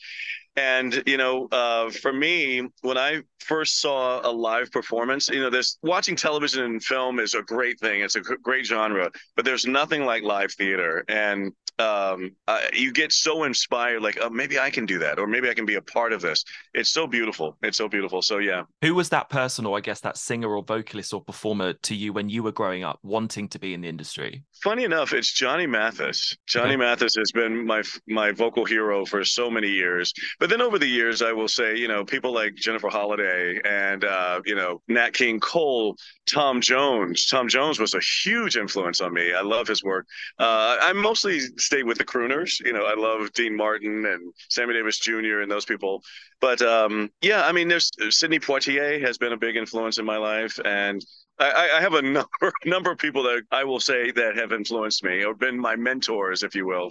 And 0.56 1.04
you 1.06 1.18
know, 1.18 1.48
uh, 1.52 1.90
for 1.92 2.12
me, 2.12 2.68
when 2.82 2.98
I 2.98 3.22
first 3.40 3.80
saw 3.80 4.28
a 4.28 4.32
live 4.32 4.72
performance, 4.72 5.30
you 5.30 5.42
know, 5.42 5.50
this 5.50 5.78
watching 5.84 6.16
television 6.16 6.64
and 6.64 6.84
film 6.84 7.20
is 7.20 7.36
a 7.36 7.44
great 7.44 7.80
thing. 7.80 8.02
It's 8.02 8.16
a 8.16 8.22
great 8.22 8.66
genre, 8.66 9.12
but 9.36 9.46
there's 9.46 9.66
nothing 9.66 10.06
like 10.06 10.24
live 10.24 10.52
theater. 10.54 11.04
And 11.08 11.54
um, 11.80 12.32
uh, 12.48 12.62
you 12.74 12.92
get 12.92 13.12
so 13.12 13.44
inspired, 13.44 14.02
like 14.02 14.18
oh, 14.22 14.30
maybe 14.30 14.60
I 14.60 14.70
can 14.70 14.86
do 14.86 14.98
that, 15.00 15.20
or 15.20 15.28
maybe 15.28 15.50
I 15.50 15.54
can 15.54 15.66
be 15.66 15.76
a 15.76 15.82
part 15.82 16.12
of 16.14 16.22
this. 16.22 16.44
It's 16.74 16.90
so 16.90 17.06
beautiful. 17.06 17.58
It's 17.62 17.78
so 17.78 17.88
beautiful. 17.88 18.22
So 18.22 18.40
yeah. 18.40 18.64
Who 18.82 18.96
was 18.96 19.10
that 19.10 19.30
person, 19.30 19.66
or 19.66 19.78
I 19.78 19.82
guess 19.82 20.02
that 20.02 20.18
singer 20.18 20.54
or 20.56 20.64
vocalist 20.64 21.14
or 21.14 21.24
performer 21.24 21.74
to 21.74 21.96
you 21.96 22.14
when 22.14 22.30
you 22.30 22.42
were 22.44 22.52
growing 22.52 22.84
up, 22.84 23.00
wanting 23.04 23.48
to 23.50 23.60
be 23.60 23.74
in 23.74 23.82
the 23.82 23.90
industry? 23.90 24.44
Funny 24.64 24.86
enough, 24.86 25.14
it's 25.14 25.32
Johnny 25.32 25.68
Mathis. 25.68 26.36
Johnny 26.48 26.70
okay. 26.70 26.78
Mathis 26.78 27.16
has 27.16 27.32
been 27.32 27.66
my 27.66 27.84
my 28.08 28.32
vocal 28.32 28.66
hero 28.66 29.06
for 29.06 29.24
so 29.24 29.52
many 29.52 29.70
years. 29.70 30.14
But 30.40 30.50
then 30.50 30.62
over 30.62 30.80
the 30.80 30.88
years, 30.88 31.22
I 31.22 31.32
will 31.32 31.48
say, 31.48 31.78
you 31.78 31.88
know, 31.88 32.04
people 32.04 32.34
like 32.34 32.56
Jennifer 32.56 32.90
Holliday 32.90 33.60
and 33.64 34.04
uh, 34.04 34.42
you 34.46 34.56
know 34.56 34.82
Nat 34.88 35.14
King 35.14 35.40
Cole, 35.40 35.96
Tom 36.26 36.60
Jones. 36.62 37.28
Tom 37.28 37.48
Jones 37.48 37.80
was 37.80 37.94
a 37.94 38.00
huge 38.00 38.58
influence 38.58 39.00
on 39.00 39.14
me. 39.14 39.34
I 39.34 39.42
love 39.42 39.68
his 39.68 39.84
work. 39.84 40.08
Uh, 40.40 40.78
I 40.82 40.94
mostly 40.94 41.40
stay 41.68 41.84
with 41.84 41.98
the 41.98 42.06
crooners. 42.06 42.60
You 42.66 42.74
know, 42.74 42.86
I 42.86 42.96
love 42.96 43.32
Dean 43.34 43.56
Martin 43.56 44.06
and 44.06 44.34
Sammy 44.50 44.74
Davis 44.74 44.98
Jr. 44.98 45.42
and 45.42 45.52
those 45.52 45.66
people. 45.66 46.02
But 46.42 46.62
um, 46.62 47.12
yeah, 47.22 47.46
I 47.46 47.52
mean, 47.52 47.68
there's 47.68 47.92
Sidney 48.10 48.40
Poitier 48.40 49.02
has 49.02 49.18
been 49.18 49.34
a 49.34 49.38
big 49.38 49.56
influence 49.56 49.98
in 49.98 50.06
my 50.06 50.18
life, 50.18 50.60
and 50.66 51.06
I, 51.40 51.70
I, 51.76 51.82
have 51.82 51.94
a 51.94 52.02
number 52.18 52.52
number 52.66 52.92
of 52.92 52.98
people 52.98 53.24
that 53.24 53.44
I 53.52 53.64
will 53.64 53.80
say 53.80 54.12
that 54.12 54.38
have 54.38 54.52
influenced 54.52 55.04
me 55.04 55.24
or 55.24 55.36
been 55.36 55.60
my 55.60 55.76
mentors, 55.76 56.44
if 56.44 56.56
you 56.56 56.66
will. 56.66 56.90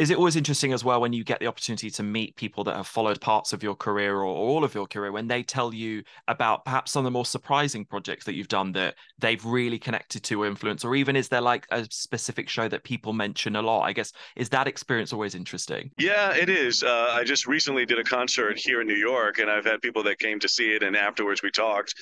Is 0.00 0.08
it 0.08 0.16
always 0.16 0.34
interesting 0.34 0.72
as 0.72 0.82
well 0.82 0.98
when 0.98 1.12
you 1.12 1.22
get 1.22 1.40
the 1.40 1.46
opportunity 1.46 1.90
to 1.90 2.02
meet 2.02 2.34
people 2.34 2.64
that 2.64 2.74
have 2.74 2.86
followed 2.86 3.20
parts 3.20 3.52
of 3.52 3.62
your 3.62 3.74
career 3.74 4.16
or, 4.16 4.24
all 4.24 4.64
of 4.64 4.74
your 4.74 4.86
career 4.86 5.12
when 5.12 5.28
they 5.28 5.42
tell 5.42 5.74
you 5.74 6.02
about 6.26 6.64
perhaps 6.64 6.92
some 6.92 7.00
of 7.00 7.04
the 7.04 7.10
more 7.10 7.26
surprising 7.26 7.84
projects 7.84 8.24
that 8.24 8.34
you've 8.34 8.48
done 8.48 8.72
that 8.72 8.94
they've 9.18 9.44
really 9.44 9.78
connected 9.78 10.22
to 10.22 10.42
or 10.42 10.46
influenced? 10.46 10.84
Or 10.84 10.94
even 10.94 11.16
is 11.16 11.28
there 11.28 11.42
like 11.42 11.66
a 11.70 11.86
specific 11.90 12.48
show 12.48 12.66
that 12.68 12.82
people 12.82 13.12
mention 13.12 13.56
a 13.56 13.62
lot? 13.62 13.82
I 13.82 13.92
guess 13.92 14.12
is 14.36 14.48
that 14.48 14.66
experience 14.66 15.12
always 15.12 15.34
interesting? 15.34 15.90
Yeah 15.98 16.34
it 16.34 16.48
is. 16.48 16.82
Uh, 16.82 17.08
i 17.10 17.22
just 17.24 17.46
recently 17.46 17.84
did 17.84 17.98
a 17.98 18.04
concert 18.04 18.56
here 18.56 18.80
in 18.80 18.86
new 18.86 18.94
york 18.94 19.38
and 19.38 19.50
i've 19.50 19.64
had 19.64 19.82
people 19.82 20.02
that 20.02 20.18
came 20.18 20.38
to 20.38 20.48
see 20.48 20.70
it 20.72 20.82
and 20.82 20.96
afterwards 20.96 21.42
we 21.42 21.50
talked 21.50 21.94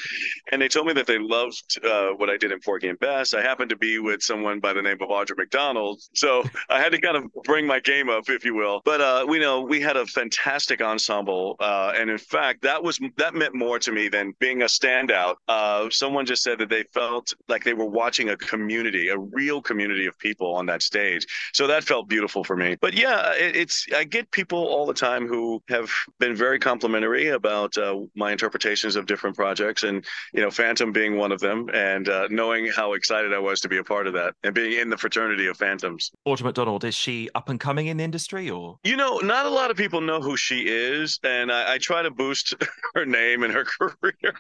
and 0.52 0.62
they 0.62 0.69
told 0.69 0.87
me 0.87 0.93
that 0.93 1.07
they 1.07 1.19
loved 1.19 1.78
uh, 1.85 2.11
what 2.11 2.31
i 2.31 2.37
did 2.37 2.52
in 2.52 2.61
porgy 2.61 2.88
and 2.88 2.99
bess. 2.99 3.35
I 3.35 3.43
happened 3.43 3.71
to 3.71 3.76
be 3.76 3.99
with 3.99 4.23
someone 4.23 4.61
by 4.61 4.73
the 4.73 4.83
name 4.83 4.99
of 5.00 5.09
audra 5.09 5.37
mcdonald 5.37 6.00
so 6.14 6.45
i 6.69 6.78
had 6.78 6.93
to 6.93 7.00
kind 7.00 7.17
of 7.17 7.25
bring 7.45 7.67
my 7.67 7.81
game 7.88 8.11
up, 8.11 8.28
if 8.28 8.45
you 8.45 8.54
will. 8.54 8.83
But 8.85 9.00
uh, 9.00 9.25
we 9.26 9.38
know 9.38 9.62
we 9.62 9.80
had 9.80 9.97
a 9.97 10.07
fantastic 10.07 10.83
ensemble, 10.83 11.57
uh, 11.59 11.92
and 11.97 12.11
in 12.11 12.18
fact, 12.18 12.62
that 12.62 12.83
was 12.83 13.00
that 13.16 13.35
meant 13.35 13.54
more 13.54 13.78
to 13.78 13.92
me 13.92 14.09
than 14.09 14.35
being 14.38 14.62
a 14.62 14.66
standout. 14.66 15.37
Uh, 15.49 15.88
someone 15.90 16.26
just 16.26 16.42
said 16.42 16.59
that 16.59 16.68
they 16.68 16.85
felt 16.95 17.33
like 17.49 17.64
they 17.64 17.75
were 17.75 17.87
watching 17.87 18.28
a 18.28 18.37
community, 18.37 19.09
a 19.09 19.18
real 19.18 19.62
community 19.62 20.07
of 20.07 20.18
people 20.18 20.54
on 20.54 20.66
that 20.66 20.83
stage. 20.83 21.26
So 21.54 21.66
that 21.66 21.83
felt 21.85 22.09
beautiful 22.09 22.45
for 22.45 22.57
me. 22.57 22.76
But 22.80 22.95
yeah, 22.95 23.33
it, 23.35 23.57
it's 23.57 23.87
I 23.97 24.04
get 24.04 24.30
people 24.30 24.59
all 24.59 24.87
the 24.87 24.95
time 24.95 25.26
who 25.26 25.62
have 25.68 25.90
been 26.18 26.35
very 26.37 26.59
complimentary 26.59 27.28
about 27.28 27.76
uh, 27.78 28.00
my 28.14 28.33
interpretations 28.33 28.97
of 28.97 29.07
different 29.07 29.35
projects, 29.35 29.83
and 29.83 30.04
you 30.35 30.42
know, 30.42 30.50
Phantom 30.50 30.92
being 30.92 31.16
one 31.16 31.33
of 31.33 31.40
them, 31.40 31.71
and 31.73 32.09
uh, 32.09 32.28
knowing 32.30 32.66
how 32.66 32.92
excited 32.92 33.33
I 33.33 33.38
was 33.38 33.61
to 33.61 33.68
be 33.68 33.78
a 33.78 33.85
part 33.85 34.07
of 34.07 34.12
that 34.14 34.35
and 34.45 34.54
being 34.54 34.78
in 34.78 34.90
the 34.90 34.99
fraternity 34.99 35.47
of 35.47 35.57
Phantoms. 35.57 36.11
Audra 36.26 36.42
McDonald, 36.42 36.85
is 36.85 36.95
she 36.95 37.30
up 37.35 37.49
and 37.49 37.59
coming 37.79 37.87
in 37.91 37.97
the 37.99 38.03
industry 38.03 38.51
or? 38.51 38.77
You 38.83 38.97
know 38.97 39.19
not 39.19 39.47
a 39.47 39.51
lot 39.51 39.71
of 39.71 39.77
people 39.77 40.01
know 40.01 40.21
who 40.21 40.37
she 40.37 40.63
is 40.67 41.21
and 41.23 41.53
i, 41.53 41.75
I 41.75 41.79
try 41.79 42.03
to 42.03 42.11
boost 42.11 42.55
her 42.95 43.07
name 43.07 43.45
and 43.45 43.53
her 43.53 43.65
career. 43.79 44.35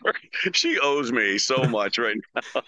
She 0.52 0.78
owes 0.80 1.12
me 1.12 1.38
so 1.38 1.62
much 1.68 1.98
right 1.98 2.16
now. 2.34 2.62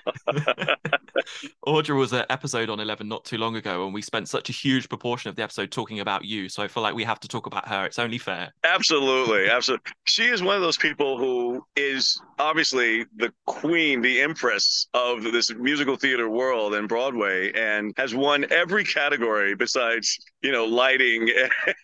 Audra 1.66 1.96
was 1.98 2.12
an 2.12 2.24
episode 2.30 2.70
on 2.70 2.78
11 2.78 3.08
not 3.08 3.24
too 3.24 3.36
long 3.36 3.56
ago 3.56 3.84
and 3.84 3.92
we 3.92 4.00
spent 4.00 4.28
such 4.28 4.48
a 4.48 4.52
huge 4.52 4.88
proportion 4.88 5.28
of 5.28 5.34
the 5.34 5.42
episode 5.42 5.72
talking 5.72 5.98
about 5.98 6.24
you 6.24 6.48
so 6.48 6.62
i 6.62 6.68
feel 6.68 6.82
like 6.84 6.94
we 6.94 7.04
have 7.04 7.18
to 7.20 7.28
talk 7.28 7.46
about 7.46 7.66
her. 7.66 7.86
It's 7.86 7.98
only 7.98 8.18
fair. 8.18 8.52
Absolutely 8.62 9.48
absolutely 9.48 9.90
she 10.04 10.26
is 10.26 10.40
one 10.40 10.54
of 10.54 10.62
those 10.62 10.76
people 10.76 11.18
who 11.18 11.64
is 11.74 12.20
obviously 12.38 13.06
the 13.16 13.32
queen 13.46 14.02
the 14.02 14.20
empress 14.20 14.86
of 14.94 15.24
this 15.24 15.52
musical 15.52 15.96
theater 15.96 16.30
world 16.30 16.74
and 16.74 16.88
broadway 16.88 17.52
and 17.54 17.92
has 17.96 18.14
won 18.14 18.46
every 18.50 18.84
category 18.84 19.56
besides 19.56 20.16
you 20.42 20.52
know 20.52 20.64
lighting 20.64 21.30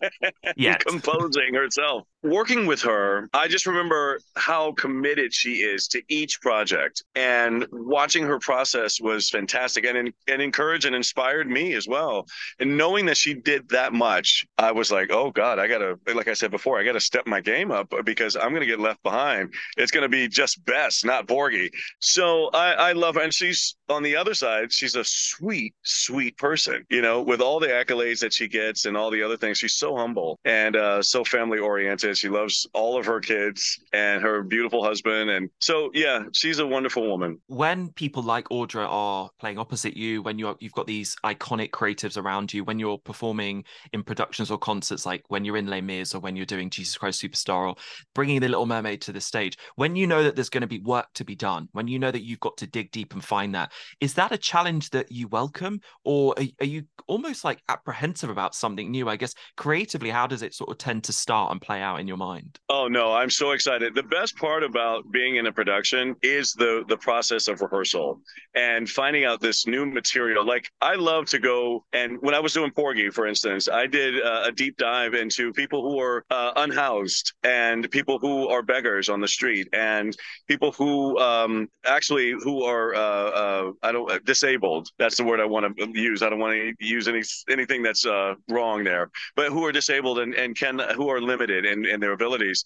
and 0.73 0.79
composing 0.81 1.55
herself 1.55 2.07
working 2.27 2.67
with 2.67 2.83
her, 2.83 3.29
I 3.33 3.49
just 3.49 3.67
remember 3.67 4.21
how 4.37 4.73
committed 4.73 5.33
she 5.33 5.57
is 5.57 5.89
to 5.89 6.03
each 6.09 6.41
project, 6.41 7.03
and 7.15 7.67
watching 7.71 8.25
her 8.25 8.39
process 8.39 9.01
was 9.01 9.31
fantastic, 9.31 9.85
and 9.85 10.13
and 10.27 10.43
encouraged 10.43 10.85
and 10.85 10.95
inspired 10.95 11.49
me 11.49 11.75
as 11.75 11.87
well. 11.87 12.27
And 12.59 12.77
knowing 12.77 13.07
that 13.07 13.17
she 13.17 13.35
did 13.35 13.69
that 13.71 13.93
much, 13.93 14.45
I 14.59 14.73
was 14.73 14.91
like, 14.91 15.11
oh 15.13 15.31
God, 15.31 15.59
I 15.59 15.67
gotta, 15.69 15.99
like 16.15 16.29
I 16.29 16.35
said 16.35 16.51
before, 16.51 16.79
I 16.79 16.85
gotta 16.85 17.01
step 17.01 17.27
my 17.27 17.41
game 17.41 17.71
up 17.71 17.93
because 18.05 18.37
I'm 18.37 18.53
gonna 18.53 18.67
get 18.67 18.81
left 18.81 19.03
behind. 19.03 19.55
It's 19.77 19.93
gonna 19.93 20.09
be 20.09 20.29
just 20.29 20.65
Bess, 20.65 21.05
not 21.05 21.29
Porgy. 21.29 21.71
So 22.01 22.51
I, 22.53 22.73
I 22.73 22.93
love 22.93 23.15
her, 23.15 23.23
and 23.23 23.33
she's 23.33 23.77
on 23.89 24.03
the 24.03 24.17
other 24.17 24.35
side. 24.35 24.73
She's 24.73 24.97
a 24.97 25.05
sweet, 25.05 25.75
sweet 25.83 26.37
person, 26.39 26.85
you 26.91 27.03
know, 27.03 27.23
with 27.23 27.41
all 27.41 27.61
the 27.61 27.69
accolades 27.69 28.21
that 28.21 28.33
she 28.33 28.49
gets 28.49 28.85
and 28.85 28.97
all 28.97 29.11
the 29.11 29.23
other 29.23 29.37
things. 29.37 29.59
She's 29.59 29.77
so 29.77 29.97
humble 29.97 30.39
and 30.45 30.77
uh, 30.77 31.03
so 31.03 31.25
family 31.25 31.59
oriented 31.59 32.16
she 32.17 32.29
loves 32.29 32.67
all 32.73 32.99
of 32.99 33.07
her 33.07 33.21
kids 33.21 33.79
and 33.93 34.23
her 34.23 34.43
beautiful 34.43 34.83
husband. 34.83 35.31
And 35.31 35.51
so, 35.61 35.91
yeah, 35.95 36.25
she's 36.33 36.59
a 36.59 36.67
wonderful 36.67 37.09
woman. 37.09 37.41
When 37.47 37.91
people 37.91 38.23
like 38.23 38.49
Audra 38.49 38.87
are 38.89 39.31
playing 39.39 39.59
opposite 39.59 39.97
you, 39.97 40.23
when 40.23 40.39
you're, 40.39 40.57
you've 40.61 40.73
got 40.73 40.87
these 40.87 41.17
iconic 41.25 41.71
creatives 41.71 42.17
around 42.17 42.53
you, 42.53 42.65
when 42.65 42.79
you're 42.79 42.99
performing 42.99 43.65
in 43.93 44.03
productions 44.03 44.51
or 44.51 44.59
concerts, 44.59 45.07
like 45.07 45.25
when 45.29 45.45
you're 45.45 45.57
in 45.57 45.67
Les 45.67 45.81
Mis 45.81 46.15
or 46.15 46.21
when 46.21 46.37
you're 46.37 46.47
doing 46.47 46.71
Jesus 46.71 46.97
Christ 46.97 47.23
Superstar 47.23 47.69
or 47.69 47.77
bringing 48.15 48.41
The 48.41 48.49
Little 48.49 48.67
Mermaid 48.67 49.01
to 49.03 49.13
the 49.13 49.21
stage, 49.21 49.57
when 49.77 49.97
you 49.97 50.07
know 50.07 50.23
that 50.23 50.35
there's 50.35 50.51
going 50.51 50.63
to 50.63 50.67
be 50.67 50.81
work 50.81 51.07
to 51.15 51.25
be 51.25 51.35
done, 51.35 51.69
when 51.73 51.89
you 51.89 51.99
know 51.99 52.11
that 52.11 52.25
you've 52.25 52.41
got 52.41 52.57
to 52.59 52.67
dig 52.67 52.91
deep 52.91 53.13
and 53.13 53.25
find 53.25 53.55
that, 53.55 53.73
is 54.01 54.15
that 54.15 54.33
a 54.33 54.39
challenge 54.39 54.91
that 54.91 55.11
you 55.11 55.29
welcome? 55.29 55.81
Or 56.05 56.35
are, 56.39 56.45
are 56.61 56.67
you 56.67 56.85
almost 57.07 57.45
like 57.45 57.63
apprehensive 57.69 58.31
about 58.31 58.55
something 58.55 58.91
new? 58.91 59.09
I 59.09 59.17
guess 59.17 59.35
creatively, 59.57 60.11
how 60.11 60.27
does 60.27 60.43
it 60.43 60.55
sort 60.55 60.71
of 60.71 60.79
tend 60.79 61.05
to 61.05 61.13
start 61.13 61.53
and 61.53 61.61
play 61.61 61.81
out? 61.81 61.96
In 62.01 62.09
your 62.09 62.17
mind? 62.17 62.59
Oh 62.69 62.89
no, 62.89 63.13
I'm 63.13 63.31
so 63.31 63.53
excited. 63.53 63.95
The 63.95 64.03
best 64.03 64.37
part 64.37 64.63
about 64.63 65.11
being 65.11 65.37
in 65.37 65.47
a 65.47 65.53
production 65.53 66.17
is 66.23 66.53
the 66.53 66.85
the 66.89 66.97
process 66.97 67.49
of 67.49 67.61
rehearsal 67.61 68.21
and 68.55 68.89
finding 68.89 69.25
out 69.25 69.41
this 69.41 69.67
new 69.67 69.87
material. 69.87 70.45
Like 70.45 70.71
I 70.81 70.95
love 70.95 71.27
to 71.27 71.39
go 71.39 71.85
and 71.93 72.19
when 72.21 72.35
I 72.35 72.41
was 72.41 72.53
doing 72.53 72.71
Porgy, 72.71 73.11
for 73.11 73.27
instance, 73.27 73.69
I 73.69 73.87
did 73.87 74.23
uh, 74.23 74.45
a 74.47 74.53
deep 74.53 74.77
dive 74.77 75.15
into 75.15 75.53
people 75.53 75.83
who 75.83 76.01
are 76.01 76.25
uh, 76.31 76.53
unhoused 76.57 77.35
and 77.43 77.91
people 77.91 78.19
who 78.19 78.49
are 78.49 78.63
beggars 78.63 79.09
on 79.09 79.21
the 79.21 79.29
street 79.29 79.69
and 79.73 80.17
people 80.49 80.73
who 80.73 81.19
um, 81.19 81.69
actually 81.85 82.33
who 82.33 82.63
are 82.63 82.95
uh, 82.95 83.01
uh 83.01 83.73
I 83.83 83.93
don't 83.93 84.11
uh, 84.11 84.19
disabled. 84.25 84.89
That's 84.99 85.17
the 85.17 85.25
word 85.25 85.41
I 85.41 85.45
want 85.45 85.77
to 85.77 85.91
use. 85.93 86.23
I 86.23 86.31
don't 86.31 86.39
want 86.39 86.55
to 86.55 86.75
use 86.87 87.09
any 87.09 87.23
anything 87.49 87.83
that's 87.83 88.05
uh, 88.07 88.35
wrong 88.49 88.85
there, 88.85 89.11
but 89.35 89.51
who 89.51 89.65
are 89.65 89.73
disabled 89.73 90.19
and, 90.19 90.35
and 90.35 90.57
can 90.57 90.79
who 90.97 91.09
are 91.09 91.21
limited 91.21 91.65
in 91.89 92.01
their 92.01 92.13
abilities. 92.13 92.65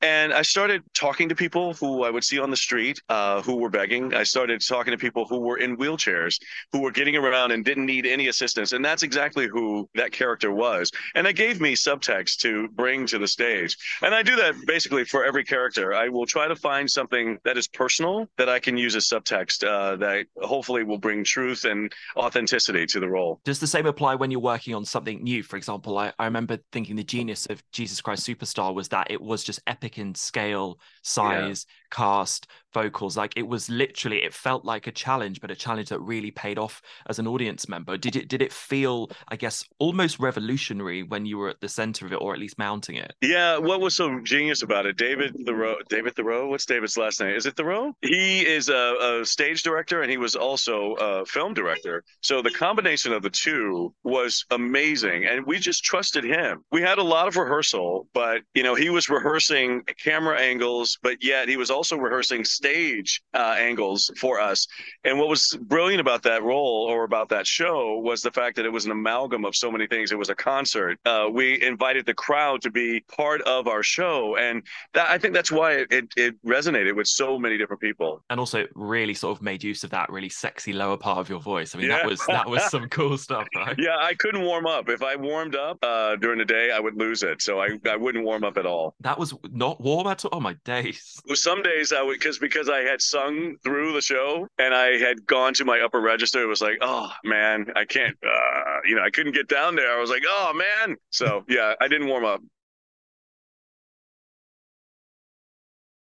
And 0.00 0.32
I 0.32 0.42
started 0.42 0.82
talking 0.94 1.28
to 1.28 1.34
people 1.34 1.74
who 1.74 2.04
I 2.04 2.10
would 2.10 2.22
see 2.22 2.38
on 2.38 2.50
the 2.50 2.56
street 2.56 3.00
uh, 3.08 3.42
who 3.42 3.56
were 3.56 3.70
begging. 3.70 4.14
I 4.14 4.22
started 4.22 4.62
talking 4.66 4.92
to 4.92 4.98
people 4.98 5.24
who 5.24 5.40
were 5.40 5.58
in 5.58 5.76
wheelchairs, 5.76 6.38
who 6.72 6.80
were 6.80 6.92
getting 6.92 7.16
around 7.16 7.50
and 7.50 7.64
didn't 7.64 7.86
need 7.86 8.06
any 8.06 8.28
assistance. 8.28 8.72
And 8.72 8.84
that's 8.84 9.02
exactly 9.02 9.48
who 9.48 9.88
that 9.96 10.12
character 10.12 10.52
was. 10.52 10.92
And 11.16 11.26
it 11.26 11.34
gave 11.34 11.60
me 11.60 11.74
subtext 11.74 12.36
to 12.38 12.68
bring 12.68 13.06
to 13.06 13.18
the 13.18 13.26
stage. 13.26 13.76
And 14.02 14.14
I 14.14 14.22
do 14.22 14.36
that 14.36 14.54
basically 14.66 15.04
for 15.04 15.24
every 15.24 15.44
character. 15.44 15.92
I 15.94 16.08
will 16.08 16.26
try 16.26 16.46
to 16.46 16.54
find 16.54 16.88
something 16.88 17.38
that 17.44 17.58
is 17.58 17.66
personal 17.66 18.28
that 18.38 18.48
I 18.48 18.60
can 18.60 18.76
use 18.76 18.94
as 18.94 19.08
subtext 19.08 19.66
uh, 19.66 19.96
that 19.96 20.26
hopefully 20.42 20.84
will 20.84 20.98
bring 20.98 21.24
truth 21.24 21.64
and 21.64 21.92
authenticity 22.16 22.86
to 22.86 23.00
the 23.00 23.08
role. 23.08 23.40
Does 23.44 23.58
the 23.58 23.66
same 23.66 23.86
apply 23.86 24.14
when 24.14 24.30
you're 24.30 24.40
working 24.40 24.74
on 24.74 24.84
something 24.84 25.24
new? 25.24 25.42
For 25.42 25.56
example, 25.56 25.98
I, 25.98 26.12
I 26.20 26.26
remember 26.26 26.58
thinking 26.70 26.94
the 26.94 27.02
genius 27.04 27.46
of 27.46 27.62
Jesus 27.72 28.00
Christ 28.00 28.26
Superstar 28.26 28.72
was 28.72 28.88
that 28.90 29.10
it 29.10 29.20
was 29.20 29.42
just 29.42 29.60
epic 29.66 29.87
in 29.96 30.14
scale, 30.14 30.78
size, 31.02 31.64
yeah. 31.66 31.96
cast, 31.96 32.46
vocals. 32.72 33.16
Like 33.16 33.32
it 33.36 33.46
was 33.46 33.68
literally, 33.68 34.22
it 34.22 34.34
felt 34.34 34.64
like 34.64 34.86
a 34.86 34.92
challenge, 34.92 35.40
but 35.40 35.50
a 35.50 35.56
challenge 35.56 35.88
that 35.88 36.00
really 36.00 36.30
paid 36.30 36.58
off 36.58 36.82
as 37.08 37.18
an 37.18 37.26
audience 37.26 37.68
member. 37.68 37.96
Did 37.96 38.16
it 38.16 38.28
did 38.28 38.42
it 38.42 38.52
feel, 38.52 39.10
I 39.28 39.36
guess, 39.36 39.64
almost 39.78 40.18
revolutionary 40.18 41.02
when 41.02 41.26
you 41.26 41.38
were 41.38 41.48
at 41.48 41.60
the 41.60 41.68
center 41.68 42.06
of 42.06 42.12
it, 42.12 42.16
or 42.16 42.34
at 42.34 42.40
least 42.40 42.58
mounting 42.58 42.96
it? 42.96 43.14
Yeah. 43.20 43.58
What 43.58 43.80
was 43.80 43.96
so 43.96 44.20
genius 44.20 44.62
about 44.62 44.86
it? 44.86 44.96
David 44.96 45.34
Thoreau. 45.46 45.76
David 45.88 46.16
Thoreau. 46.16 46.48
What's 46.48 46.66
David's 46.66 46.96
last 46.96 47.20
name? 47.20 47.34
Is 47.34 47.46
it 47.46 47.56
Thoreau? 47.56 47.94
He 48.02 48.46
is 48.46 48.68
a, 48.68 49.20
a 49.20 49.24
stage 49.24 49.62
director 49.62 50.02
and 50.02 50.10
he 50.10 50.16
was 50.16 50.36
also 50.36 50.94
a 50.94 51.24
film 51.26 51.54
director. 51.54 52.04
So 52.22 52.42
the 52.42 52.50
combination 52.50 53.12
of 53.12 53.22
the 53.22 53.30
two 53.30 53.94
was 54.04 54.44
amazing, 54.50 55.26
and 55.26 55.46
we 55.46 55.58
just 55.58 55.84
trusted 55.84 56.24
him. 56.24 56.64
We 56.72 56.82
had 56.82 56.98
a 56.98 57.02
lot 57.02 57.28
of 57.28 57.36
rehearsal, 57.36 58.08
but 58.12 58.42
you 58.54 58.62
know 58.62 58.74
he 58.74 58.90
was 58.90 59.08
rehearsing 59.08 59.82
camera 60.02 60.38
angles, 60.40 60.98
but 61.02 61.22
yet 61.22 61.48
he 61.48 61.56
was 61.56 61.70
also 61.70 61.96
rehearsing 61.96 62.44
stage 62.58 63.22
uh, 63.34 63.54
angles 63.58 64.10
for 64.18 64.40
us. 64.40 64.66
And 65.04 65.18
what 65.18 65.28
was 65.28 65.56
brilliant 65.62 66.00
about 66.00 66.22
that 66.24 66.42
role 66.42 66.86
or 66.90 67.04
about 67.04 67.28
that 67.30 67.46
show 67.46 67.98
was 67.98 68.20
the 68.20 68.30
fact 68.30 68.56
that 68.56 68.66
it 68.66 68.72
was 68.72 68.84
an 68.84 68.90
amalgam 68.90 69.44
of 69.44 69.54
so 69.54 69.70
many 69.70 69.86
things. 69.86 70.12
It 70.12 70.18
was 70.18 70.28
a 70.28 70.34
concert. 70.34 70.98
Uh, 71.06 71.28
we 71.32 71.62
invited 71.62 72.04
the 72.04 72.14
crowd 72.14 72.60
to 72.62 72.70
be 72.70 73.00
part 73.16 73.40
of 73.42 73.68
our 73.68 73.82
show, 73.82 74.36
and 74.36 74.62
that 74.94 75.08
I 75.08 75.18
think 75.18 75.34
that's 75.34 75.52
why 75.52 75.72
it, 75.72 75.88
it, 75.90 76.06
it 76.16 76.34
resonated 76.44 76.94
with 76.96 77.06
so 77.06 77.38
many 77.38 77.56
different 77.56 77.80
people. 77.80 78.22
And 78.28 78.40
also, 78.40 78.66
really 78.74 79.14
sort 79.14 79.36
of 79.36 79.42
made 79.42 79.62
use 79.62 79.84
of 79.84 79.90
that 79.90 80.10
really 80.10 80.28
sexy 80.28 80.72
lower 80.72 80.96
part 80.96 81.18
of 81.18 81.28
your 81.28 81.40
voice. 81.40 81.74
I 81.74 81.78
mean, 81.78 81.88
yeah. 81.88 81.98
that 81.98 82.06
was 82.06 82.20
that 82.26 82.48
was 82.48 82.64
some 82.70 82.88
cool 82.98 83.16
stuff, 83.16 83.46
right? 83.54 83.76
Yeah, 83.78 83.96
I 84.00 84.14
couldn't 84.14 84.42
warm 84.42 84.66
up. 84.66 84.88
If 84.88 85.02
I 85.02 85.14
warmed 85.16 85.54
up 85.54 85.78
uh, 85.82 86.16
during 86.16 86.38
the 86.38 86.44
day, 86.44 86.70
I 86.72 86.80
would 86.80 86.96
lose 86.96 87.22
it. 87.22 87.40
So 87.40 87.60
I, 87.60 87.78
I 87.88 87.96
wouldn't 87.96 88.24
warm 88.24 88.44
up 88.44 88.56
at 88.58 88.66
all. 88.66 88.94
That 89.00 89.18
was 89.18 89.32
not 89.52 89.80
warm 89.80 90.06
at 90.08 90.24
all. 90.24 90.30
Oh 90.32 90.40
my 90.40 90.54
days. 90.64 91.20
Well, 91.26 91.36
some 91.36 91.62
days 91.62 91.92
I 91.92 92.02
would 92.02 92.18
because 92.18 92.38
because 92.48 92.68
I 92.68 92.80
had 92.80 93.00
sung 93.00 93.56
through 93.62 93.92
the 93.92 94.00
show 94.00 94.48
and 94.58 94.74
I 94.74 94.98
had 94.98 95.26
gone 95.26 95.54
to 95.54 95.64
my 95.64 95.80
upper 95.80 96.00
register. 96.00 96.42
It 96.42 96.46
was 96.46 96.60
like, 96.60 96.78
oh 96.80 97.10
man, 97.24 97.66
I 97.76 97.84
can't. 97.84 98.16
Uh, 98.24 98.80
you 98.84 98.96
know, 98.96 99.02
I 99.02 99.10
couldn't 99.10 99.32
get 99.34 99.48
down 99.48 99.76
there. 99.76 99.96
I 99.96 100.00
was 100.00 100.10
like, 100.10 100.22
oh 100.26 100.52
man. 100.54 100.96
So 101.10 101.44
yeah, 101.48 101.74
I 101.80 101.88
didn't 101.88 102.08
warm 102.08 102.24
up. 102.24 102.40